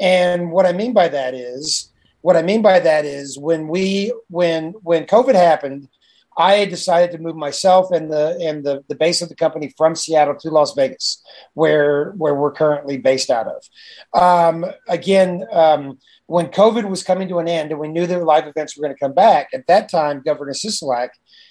and 0.00 0.50
what 0.50 0.66
i 0.66 0.72
mean 0.72 0.92
by 0.92 1.08
that 1.08 1.34
is 1.34 1.92
what 2.22 2.36
i 2.36 2.42
mean 2.42 2.62
by 2.62 2.80
that 2.80 3.04
is 3.04 3.38
when 3.38 3.68
we 3.68 4.12
when 4.28 4.72
when 4.82 5.04
covid 5.04 5.34
happened 5.34 5.88
i 6.36 6.64
decided 6.64 7.10
to 7.10 7.22
move 7.22 7.36
myself 7.36 7.90
and 7.90 8.10
the 8.10 8.38
and 8.40 8.64
the, 8.64 8.82
the 8.88 8.94
base 8.94 9.20
of 9.22 9.28
the 9.28 9.34
company 9.34 9.72
from 9.76 9.94
seattle 9.94 10.34
to 10.34 10.50
las 10.50 10.74
vegas 10.74 11.22
where 11.54 12.12
where 12.12 12.34
we're 12.34 12.52
currently 12.52 12.96
based 12.98 13.30
out 13.30 13.46
of 13.46 14.20
um, 14.20 14.64
again 14.88 15.44
um, 15.52 15.98
when 16.26 16.46
covid 16.46 16.88
was 16.88 17.02
coming 17.02 17.28
to 17.28 17.38
an 17.38 17.48
end 17.48 17.70
and 17.70 17.80
we 17.80 17.88
knew 17.88 18.06
that 18.06 18.24
live 18.24 18.46
events 18.46 18.76
were 18.76 18.82
going 18.82 18.94
to 18.94 19.00
come 19.00 19.14
back 19.14 19.48
at 19.52 19.66
that 19.66 19.90
time 19.90 20.22
governor 20.24 20.52
sisolak 20.52 21.10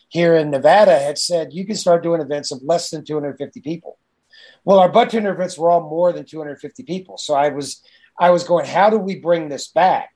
here 0.09 0.35
in 0.35 0.49
Nevada 0.49 0.99
had 0.99 1.17
said 1.17 1.53
you 1.53 1.65
can 1.65 1.75
start 1.75 2.03
doing 2.03 2.19
events 2.19 2.51
of 2.51 2.61
less 2.63 2.89
than 2.89 3.05
250 3.05 3.61
people. 3.61 3.97
Well, 4.65 4.79
our 4.79 5.05
tender 5.05 5.31
events 5.31 5.57
were 5.57 5.71
all 5.71 5.87
more 5.87 6.11
than 6.11 6.25
250 6.25 6.83
people. 6.83 7.17
So 7.17 7.33
I 7.35 7.49
was 7.49 7.81
I 8.19 8.31
was 8.31 8.43
going, 8.43 8.65
how 8.65 8.89
do 8.89 8.97
we 8.97 9.15
bring 9.15 9.49
this 9.49 9.67
back? 9.67 10.09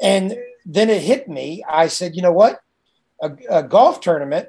And 0.00 0.36
then 0.64 0.90
it 0.90 1.02
hit 1.02 1.28
me. 1.28 1.64
I 1.68 1.88
said, 1.88 2.14
you 2.14 2.22
know 2.22 2.32
what? 2.32 2.60
A, 3.20 3.32
a 3.50 3.62
golf 3.62 4.00
tournament 4.00 4.48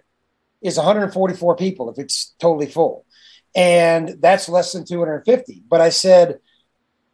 is 0.62 0.77
144 0.77 1.56
people 1.56 1.89
if 1.89 1.99
it's 1.99 2.34
totally 2.39 2.67
full. 2.67 3.06
And 3.56 4.17
that's 4.19 4.49
less 4.49 4.71
than 4.71 4.86
250. 4.86 5.63
But 5.67 5.82
I 5.82 5.89
said, 5.89 6.39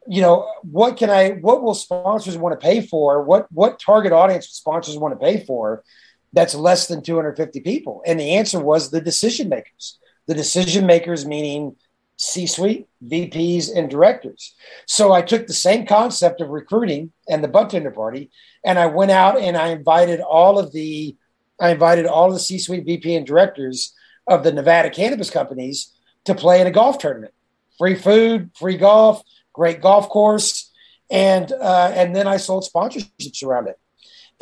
you 0.06 0.22
know, 0.22 0.50
what 0.62 0.96
can 0.96 1.10
I 1.10 1.30
what 1.32 1.62
will 1.62 1.74
sponsors 1.74 2.38
want 2.38 2.58
to 2.58 2.66
pay 2.66 2.80
for? 2.80 3.22
What 3.22 3.46
what 3.52 3.78
target 3.78 4.12
audience 4.12 4.48
sponsors 4.48 4.96
want 4.96 5.18
to 5.18 5.24
pay 5.24 5.44
for? 5.44 5.84
that's 6.32 6.54
less 6.54 6.86
than 6.86 7.02
250 7.02 7.60
people? 7.60 8.02
And 8.06 8.18
the 8.18 8.36
answer 8.36 8.60
was 8.60 8.90
the 8.90 9.00
decision 9.00 9.48
makers. 9.48 9.98
The 10.26 10.34
decision 10.34 10.86
makers, 10.86 11.26
meaning 11.26 11.76
C 12.20 12.46
suite, 12.46 12.86
VPs, 13.02 13.74
and 13.74 13.88
directors. 13.88 14.54
So 14.84 15.10
I 15.10 15.22
took 15.22 15.46
the 15.46 15.54
same 15.54 15.86
concept 15.86 16.42
of 16.42 16.50
recruiting 16.50 17.12
and 17.26 17.42
the 17.42 17.48
bud 17.48 17.70
tender 17.70 17.90
party, 17.90 18.30
and 18.62 18.78
I 18.78 18.86
went 18.86 19.10
out 19.10 19.38
and 19.38 19.56
I 19.56 19.68
invited 19.68 20.20
all 20.20 20.58
of 20.58 20.70
the 20.72 21.16
I 21.58 21.70
invited 21.70 22.04
all 22.04 22.28
of 22.28 22.34
the 22.34 22.40
C 22.40 22.58
suite, 22.58 22.84
VP, 22.84 23.14
and 23.14 23.26
directors 23.26 23.94
of 24.26 24.44
the 24.44 24.52
Nevada 24.52 24.90
cannabis 24.90 25.30
companies 25.30 25.94
to 26.24 26.34
play 26.34 26.60
in 26.60 26.66
a 26.66 26.70
golf 26.70 26.98
tournament. 26.98 27.32
Free 27.78 27.94
food, 27.94 28.50
free 28.54 28.76
golf, 28.76 29.22
great 29.54 29.80
golf 29.80 30.10
course, 30.10 30.70
and 31.10 31.50
uh, 31.50 31.90
and 31.94 32.14
then 32.14 32.26
I 32.26 32.36
sold 32.36 32.68
sponsorships 32.68 33.42
around 33.42 33.68
it. 33.68 33.78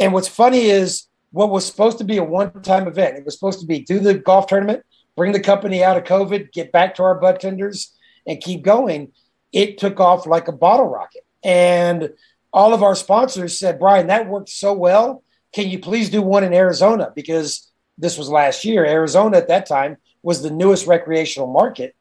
And 0.00 0.12
what's 0.12 0.26
funny 0.26 0.66
is 0.66 1.06
what 1.30 1.50
was 1.50 1.64
supposed 1.64 1.98
to 1.98 2.04
be 2.04 2.16
a 2.16 2.24
one-time 2.24 2.88
event. 2.88 3.18
It 3.18 3.24
was 3.24 3.34
supposed 3.34 3.60
to 3.60 3.66
be 3.66 3.78
do 3.78 4.00
the 4.00 4.14
golf 4.14 4.48
tournament, 4.48 4.84
bring 5.18 5.32
the 5.32 5.40
company 5.40 5.84
out 5.84 5.98
of 5.98 6.04
COVID, 6.04 6.52
get 6.52 6.72
back 6.72 6.94
to 6.94 7.02
our 7.02 7.20
bud 7.20 7.40
tenders, 7.40 7.94
and 8.26 8.40
keep 8.40 8.62
going. 8.62 9.12
It 9.52 9.76
took 9.76 10.00
off 10.00 10.26
like 10.26 10.48
a 10.48 10.52
bottle 10.52 10.86
rocket. 10.86 11.26
And 11.42 12.10
all 12.52 12.72
of 12.72 12.82
our 12.82 12.94
sponsors 12.94 13.58
said, 13.58 13.78
Brian, 13.78 14.06
that 14.06 14.28
worked 14.28 14.48
so 14.48 14.72
well. 14.72 15.22
Can 15.52 15.68
you 15.68 15.78
please 15.78 16.08
do 16.08 16.22
one 16.22 16.44
in 16.44 16.54
Arizona? 16.54 17.12
Because 17.14 17.70
this 17.98 18.16
was 18.16 18.30
last 18.30 18.64
year. 18.64 18.86
Arizona 18.86 19.38
at 19.38 19.48
that 19.48 19.66
time 19.66 19.96
was 20.22 20.40
the 20.42 20.50
newest 20.50 20.86
recreational 20.86 21.52
market. 21.52 21.94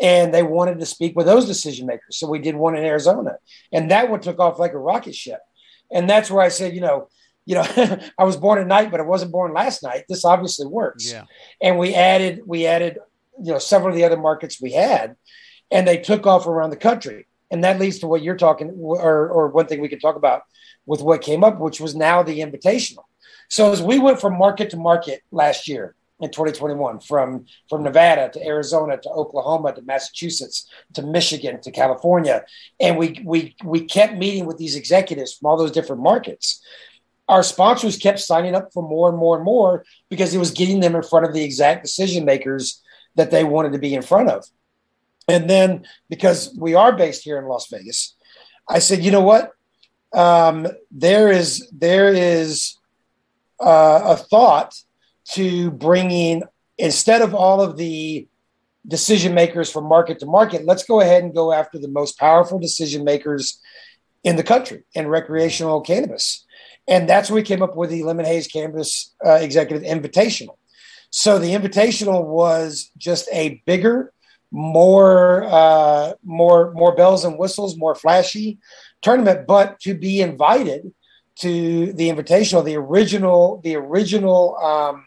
And 0.00 0.32
they 0.32 0.42
wanted 0.42 0.80
to 0.80 0.86
speak 0.86 1.14
with 1.14 1.26
those 1.26 1.46
decision 1.46 1.86
makers. 1.86 2.16
So 2.16 2.28
we 2.28 2.38
did 2.38 2.56
one 2.56 2.74
in 2.74 2.84
Arizona. 2.84 3.36
And 3.70 3.90
that 3.90 4.08
one 4.10 4.20
took 4.20 4.38
off 4.40 4.58
like 4.58 4.72
a 4.72 4.78
rocket 4.78 5.14
ship. 5.14 5.40
And 5.92 6.08
that's 6.08 6.30
where 6.30 6.42
I 6.42 6.48
said, 6.48 6.74
you 6.74 6.80
know, 6.80 7.08
you 7.44 7.56
know, 7.56 7.64
I 8.18 8.24
was 8.24 8.36
born 8.36 8.58
at 8.58 8.66
night, 8.66 8.90
but 8.90 9.00
I 9.00 9.04
wasn't 9.04 9.32
born 9.32 9.52
last 9.52 9.82
night. 9.82 10.04
This 10.08 10.24
obviously 10.24 10.66
works. 10.66 11.10
Yeah. 11.10 11.24
And 11.60 11.78
we 11.78 11.94
added, 11.94 12.42
we 12.46 12.66
added, 12.66 12.98
you 13.42 13.52
know, 13.52 13.58
several 13.58 13.90
of 13.90 13.96
the 13.96 14.04
other 14.04 14.16
markets 14.16 14.60
we 14.60 14.72
had, 14.72 15.16
and 15.70 15.86
they 15.86 15.98
took 15.98 16.26
off 16.26 16.46
around 16.46 16.70
the 16.70 16.76
country. 16.76 17.26
And 17.50 17.64
that 17.64 17.78
leads 17.78 17.98
to 17.98 18.06
what 18.06 18.22
you're 18.22 18.36
talking, 18.36 18.70
or, 18.70 19.28
or 19.28 19.48
one 19.48 19.66
thing 19.66 19.80
we 19.80 19.88
can 19.88 20.00
talk 20.00 20.16
about 20.16 20.42
with 20.86 21.02
what 21.02 21.20
came 21.20 21.44
up, 21.44 21.58
which 21.60 21.80
was 21.80 21.94
now 21.94 22.22
the 22.22 22.40
invitational. 22.40 23.04
So 23.48 23.70
as 23.70 23.82
we 23.82 23.98
went 23.98 24.20
from 24.20 24.38
market 24.38 24.70
to 24.70 24.78
market 24.78 25.22
last 25.30 25.68
year 25.68 25.94
in 26.20 26.30
2021, 26.30 27.00
from 27.00 27.44
from 27.68 27.82
Nevada 27.82 28.30
to 28.30 28.46
Arizona 28.46 28.96
to 28.96 29.10
Oklahoma 29.10 29.74
to 29.74 29.82
Massachusetts 29.82 30.70
to 30.94 31.02
Michigan 31.02 31.60
to 31.60 31.70
California, 31.70 32.44
and 32.80 32.96
we 32.96 33.20
we 33.24 33.54
we 33.62 33.84
kept 33.84 34.16
meeting 34.16 34.46
with 34.46 34.56
these 34.56 34.74
executives 34.74 35.34
from 35.34 35.50
all 35.50 35.58
those 35.58 35.72
different 35.72 36.00
markets 36.00 36.62
our 37.32 37.42
sponsors 37.42 37.96
kept 37.96 38.20
signing 38.20 38.54
up 38.54 38.70
for 38.74 38.86
more 38.86 39.08
and 39.08 39.16
more 39.16 39.36
and 39.36 39.44
more 39.44 39.86
because 40.10 40.34
it 40.34 40.38
was 40.38 40.50
getting 40.50 40.80
them 40.80 40.94
in 40.94 41.02
front 41.02 41.24
of 41.24 41.32
the 41.32 41.42
exact 41.42 41.82
decision 41.82 42.26
makers 42.26 42.82
that 43.14 43.30
they 43.30 43.42
wanted 43.42 43.72
to 43.72 43.78
be 43.78 43.94
in 43.94 44.02
front 44.02 44.28
of. 44.28 44.44
And 45.28 45.48
then 45.48 45.86
because 46.10 46.54
we 46.60 46.74
are 46.74 46.92
based 46.94 47.24
here 47.24 47.38
in 47.38 47.46
Las 47.46 47.68
Vegas, 47.68 48.14
I 48.68 48.80
said, 48.80 49.02
you 49.02 49.10
know 49.10 49.22
what? 49.22 49.52
Um, 50.12 50.66
there 50.90 51.30
is 51.30 51.66
there 51.72 52.12
is 52.12 52.76
uh, 53.58 54.00
a 54.04 54.16
thought 54.16 54.74
to 55.30 55.70
bringing 55.70 56.42
instead 56.76 57.22
of 57.22 57.34
all 57.34 57.62
of 57.62 57.78
the 57.78 58.28
decision 58.86 59.32
makers 59.32 59.72
from 59.72 59.84
market 59.84 60.18
to 60.18 60.26
market, 60.26 60.66
let's 60.66 60.84
go 60.84 61.00
ahead 61.00 61.22
and 61.22 61.34
go 61.34 61.50
after 61.50 61.78
the 61.78 61.88
most 61.88 62.18
powerful 62.18 62.58
decision 62.58 63.04
makers 63.04 63.58
in 64.22 64.36
the 64.36 64.42
country 64.42 64.82
in 64.92 65.08
recreational 65.08 65.80
cannabis. 65.80 66.44
And 66.88 67.08
that's 67.08 67.30
when 67.30 67.36
we 67.36 67.42
came 67.42 67.62
up 67.62 67.76
with 67.76 67.90
the 67.90 68.02
Lemon 68.02 68.24
Haze 68.24 68.48
Cannabis 68.48 69.14
uh, 69.24 69.34
Executive 69.34 69.82
Invitational. 69.82 70.56
So 71.10 71.38
the 71.38 71.54
Invitational 71.54 72.24
was 72.24 72.90
just 72.96 73.28
a 73.32 73.62
bigger, 73.66 74.12
more, 74.50 75.44
uh, 75.44 76.14
more, 76.24 76.72
more 76.72 76.94
bells 76.94 77.24
and 77.24 77.38
whistles, 77.38 77.76
more 77.76 77.94
flashy 77.94 78.58
tournament, 79.00 79.46
but 79.46 79.78
to 79.80 79.94
be 79.94 80.20
invited 80.20 80.92
to 81.36 81.92
the 81.92 82.08
Invitational, 82.08 82.64
the 82.64 82.76
original, 82.76 83.60
the 83.62 83.76
original, 83.76 84.56
um, 84.56 85.06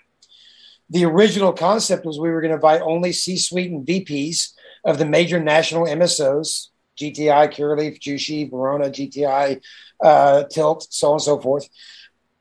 the 0.90 1.06
original 1.06 1.54
concept 1.54 2.06
was 2.06 2.20
we 2.20 2.30
were 2.30 2.42
going 2.42 2.50
to 2.50 2.56
invite 2.56 2.82
only 2.82 3.12
C-suite 3.12 3.72
and 3.72 3.86
VPs 3.86 4.54
of 4.84 4.98
the 4.98 5.06
major 5.06 5.40
national 5.40 5.86
MSOs, 5.86 6.68
GTI, 6.97 7.53
Curaleaf, 7.53 7.99
Jushi, 7.99 8.49
Verano, 8.49 8.89
GTI, 8.89 9.62
uh, 10.03 10.43
Tilt, 10.45 10.88
so 10.89 11.08
on 11.08 11.13
and 11.13 11.21
so 11.21 11.39
forth. 11.39 11.67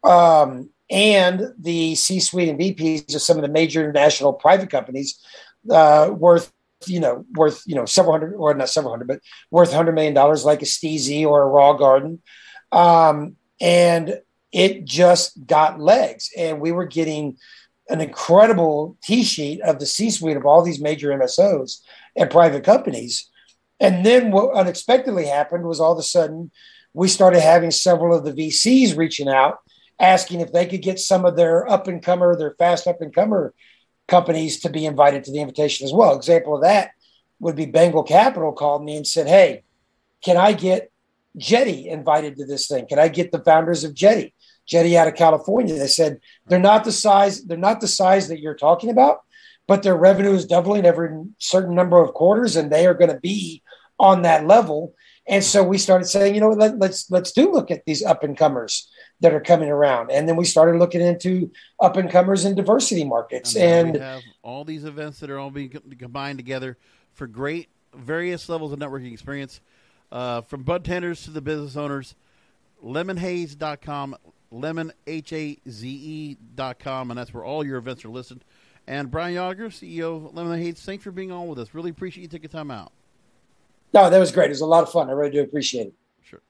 Um, 0.02 0.70
and 0.90 1.52
the 1.58 1.94
C-suite 1.94 2.48
and 2.48 2.58
VPs 2.58 3.14
of 3.14 3.22
some 3.22 3.36
of 3.36 3.42
the 3.42 3.48
major 3.48 3.90
national 3.92 4.34
private 4.34 4.70
companies 4.70 5.18
uh, 5.70 6.10
worth 6.12 6.52
you 6.86 7.00
know 7.00 7.24
worth 7.34 7.62
you 7.66 7.74
know 7.74 7.86
several 7.86 8.12
hundred 8.12 8.34
or 8.34 8.52
not 8.54 8.68
several 8.68 8.92
hundred 8.92 9.08
but 9.08 9.20
worth 9.50 9.72
hundred 9.72 9.94
million 9.94 10.12
dollars 10.14 10.44
like 10.44 10.62
a 10.62 10.66
Stiiizy 10.66 11.24
or 11.24 11.42
a 11.42 11.48
Raw 11.48 11.72
Garden, 11.72 12.20
um, 12.72 13.36
and 13.60 14.20
it 14.52 14.84
just 14.84 15.46
got 15.46 15.80
legs, 15.80 16.30
and 16.36 16.60
we 16.60 16.72
were 16.72 16.84
getting 16.84 17.36
an 17.88 18.00
incredible 18.00 18.96
T-sheet 19.02 19.60
of 19.60 19.78
the 19.78 19.86
C-suite 19.86 20.36
of 20.36 20.46
all 20.46 20.62
these 20.62 20.80
major 20.80 21.10
MSOs 21.10 21.80
and 22.16 22.30
private 22.30 22.64
companies. 22.64 23.30
And 23.84 24.04
then 24.04 24.30
what 24.30 24.54
unexpectedly 24.54 25.26
happened 25.26 25.64
was 25.64 25.78
all 25.78 25.92
of 25.92 25.98
a 25.98 26.02
sudden 26.02 26.50
we 26.94 27.06
started 27.06 27.40
having 27.40 27.70
several 27.70 28.16
of 28.16 28.24
the 28.24 28.32
VCs 28.32 28.96
reaching 28.96 29.28
out, 29.28 29.58
asking 30.00 30.40
if 30.40 30.54
they 30.54 30.64
could 30.64 30.80
get 30.80 30.98
some 30.98 31.26
of 31.26 31.36
their 31.36 31.68
up 31.68 31.86
and 31.86 32.02
comer, 32.02 32.34
their 32.34 32.54
fast 32.58 32.86
up 32.86 33.02
and 33.02 33.14
comer 33.14 33.52
companies 34.08 34.60
to 34.60 34.70
be 34.70 34.86
invited 34.86 35.22
to 35.24 35.32
the 35.32 35.40
invitation 35.40 35.84
as 35.84 35.92
well. 35.92 36.16
Example 36.16 36.56
of 36.56 36.62
that 36.62 36.92
would 37.40 37.56
be 37.56 37.66
Bengal 37.66 38.04
Capital 38.04 38.52
called 38.52 38.82
me 38.82 38.96
and 38.96 39.06
said, 39.06 39.28
Hey, 39.28 39.64
can 40.24 40.38
I 40.38 40.54
get 40.54 40.90
Jetty 41.36 41.86
invited 41.86 42.36
to 42.36 42.46
this 42.46 42.66
thing? 42.66 42.86
Can 42.86 42.98
I 42.98 43.08
get 43.08 43.32
the 43.32 43.44
founders 43.44 43.84
of 43.84 43.92
Jetty? 43.92 44.32
Jetty 44.64 44.96
out 44.96 45.08
of 45.08 45.14
California. 45.14 45.74
They 45.74 45.88
said 45.88 46.20
they're 46.46 46.58
not 46.58 46.84
the 46.84 46.92
size, 46.92 47.44
they're 47.44 47.58
not 47.58 47.82
the 47.82 47.88
size 47.88 48.28
that 48.28 48.40
you're 48.40 48.54
talking 48.54 48.88
about, 48.88 49.24
but 49.66 49.82
their 49.82 49.94
revenue 49.94 50.32
is 50.32 50.46
doubling 50.46 50.86
every 50.86 51.10
certain 51.36 51.74
number 51.74 52.02
of 52.02 52.14
quarters, 52.14 52.56
and 52.56 52.72
they 52.72 52.86
are 52.86 52.94
going 52.94 53.10
to 53.10 53.20
be 53.20 53.60
on 53.98 54.22
that 54.22 54.46
level. 54.46 54.94
And 55.26 55.42
so 55.42 55.62
we 55.62 55.78
started 55.78 56.04
saying, 56.04 56.34
you 56.34 56.40
know, 56.40 56.50
let, 56.50 56.78
let's 56.78 57.10
let's 57.10 57.32
do 57.32 57.50
look 57.50 57.70
at 57.70 57.84
these 57.86 58.04
up 58.04 58.24
and 58.24 58.36
comers 58.36 58.90
that 59.20 59.32
are 59.32 59.40
coming 59.40 59.70
around, 59.70 60.10
and 60.10 60.28
then 60.28 60.36
we 60.36 60.44
started 60.44 60.78
looking 60.78 61.00
into 61.00 61.50
up 61.80 61.96
and 61.96 62.10
comers 62.10 62.44
in 62.44 62.54
diversity 62.54 63.04
markets. 63.04 63.56
And, 63.56 63.88
and 63.88 63.92
we 63.94 64.00
have 64.00 64.22
all 64.42 64.64
these 64.64 64.84
events 64.84 65.20
that 65.20 65.30
are 65.30 65.38
all 65.38 65.50
being 65.50 65.70
combined 65.98 66.38
together 66.38 66.76
for 67.14 67.26
great 67.26 67.68
various 67.94 68.48
levels 68.48 68.72
of 68.72 68.78
networking 68.78 69.12
experience, 69.12 69.60
uh, 70.12 70.42
from 70.42 70.62
bud 70.62 70.84
tenders 70.84 71.24
to 71.24 71.30
the 71.30 71.40
business 71.40 71.76
owners. 71.76 72.14
Lemonhaze.com, 72.84 74.14
lemon 74.50 74.92
h 75.06 75.32
a 75.32 75.56
z 75.66 75.88
e 75.88 76.36
dot 76.54 76.78
com, 76.78 77.10
and 77.10 77.18
that's 77.18 77.32
where 77.32 77.44
all 77.44 77.64
your 77.64 77.78
events 77.78 78.04
are 78.04 78.10
listed. 78.10 78.44
And 78.86 79.10
Brian 79.10 79.34
Yager, 79.34 79.70
CEO 79.70 80.16
of 80.16 80.34
Lemon 80.34 80.60
Haze, 80.60 80.82
thanks 80.82 81.02
for 81.02 81.10
being 81.10 81.32
on 81.32 81.48
with 81.48 81.58
us. 81.58 81.72
Really 81.72 81.88
appreciate 81.88 82.22
you 82.22 82.28
taking 82.28 82.50
time 82.50 82.70
out. 82.70 82.92
No, 83.94 84.10
that 84.10 84.18
was 84.18 84.32
great. 84.32 84.46
It 84.46 84.50
was 84.50 84.60
a 84.60 84.66
lot 84.66 84.82
of 84.82 84.90
fun. 84.90 85.08
I 85.08 85.12
really 85.12 85.30
do 85.30 85.40
appreciate 85.40 85.86
it. 85.86 85.94
Sure. 86.20 86.42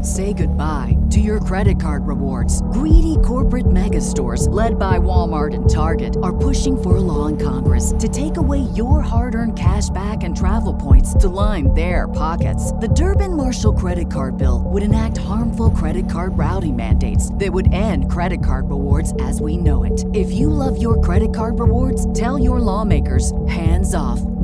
Say 0.00 0.32
goodbye 0.32 0.96
to 1.10 1.18
your 1.18 1.40
credit 1.40 1.80
card 1.80 2.06
rewards. 2.06 2.62
Greedy 2.70 3.16
corporate 3.24 3.68
mega 3.68 4.00
stores, 4.00 4.46
led 4.46 4.78
by 4.78 4.98
Walmart 4.98 5.54
and 5.54 5.68
Target, 5.68 6.16
are 6.22 6.36
pushing 6.36 6.80
for 6.80 6.96
a 6.96 7.00
law 7.00 7.26
in 7.26 7.36
Congress 7.36 7.92
to 7.98 8.08
take 8.08 8.36
away 8.36 8.60
your 8.60 9.00
hard 9.00 9.34
earned 9.34 9.58
cash 9.58 9.90
back 9.90 10.22
and 10.22 10.36
travel 10.36 10.72
points 10.72 11.14
to 11.14 11.28
line 11.28 11.74
their 11.74 12.06
pockets. 12.06 12.70
The 12.74 12.88
Durbin 12.94 13.36
Marshall 13.36 13.72
credit 13.72 14.08
card 14.08 14.38
bill 14.38 14.62
would 14.66 14.84
enact 14.84 15.16
harmful 15.16 15.70
credit 15.70 16.08
card 16.08 16.38
routing 16.38 16.76
mandates 16.76 17.34
that 17.34 17.52
would 17.52 17.72
end 17.72 18.08
credit 18.08 18.44
card 18.44 18.70
rewards 18.70 19.14
as 19.20 19.40
we 19.40 19.56
know 19.56 19.82
it. 19.82 20.04
If 20.14 20.30
you 20.30 20.48
love 20.48 20.80
your 20.80 21.00
credit 21.00 21.34
card 21.34 21.58
rewards, 21.58 22.06
tell 22.12 22.38
your 22.38 22.60
lawmakers 22.60 23.32
hands 23.48 23.94
off 23.94 24.20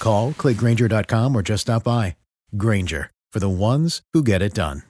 Call, 0.00 0.32
clickgrainger.com, 0.32 1.34
or 1.34 1.42
just 1.42 1.62
stop 1.62 1.84
by. 1.84 2.16
Grainger, 2.56 3.10
for 3.32 3.38
the 3.38 3.48
ones 3.48 4.02
who 4.12 4.22
get 4.22 4.42
it 4.42 4.52
done. 4.54 4.89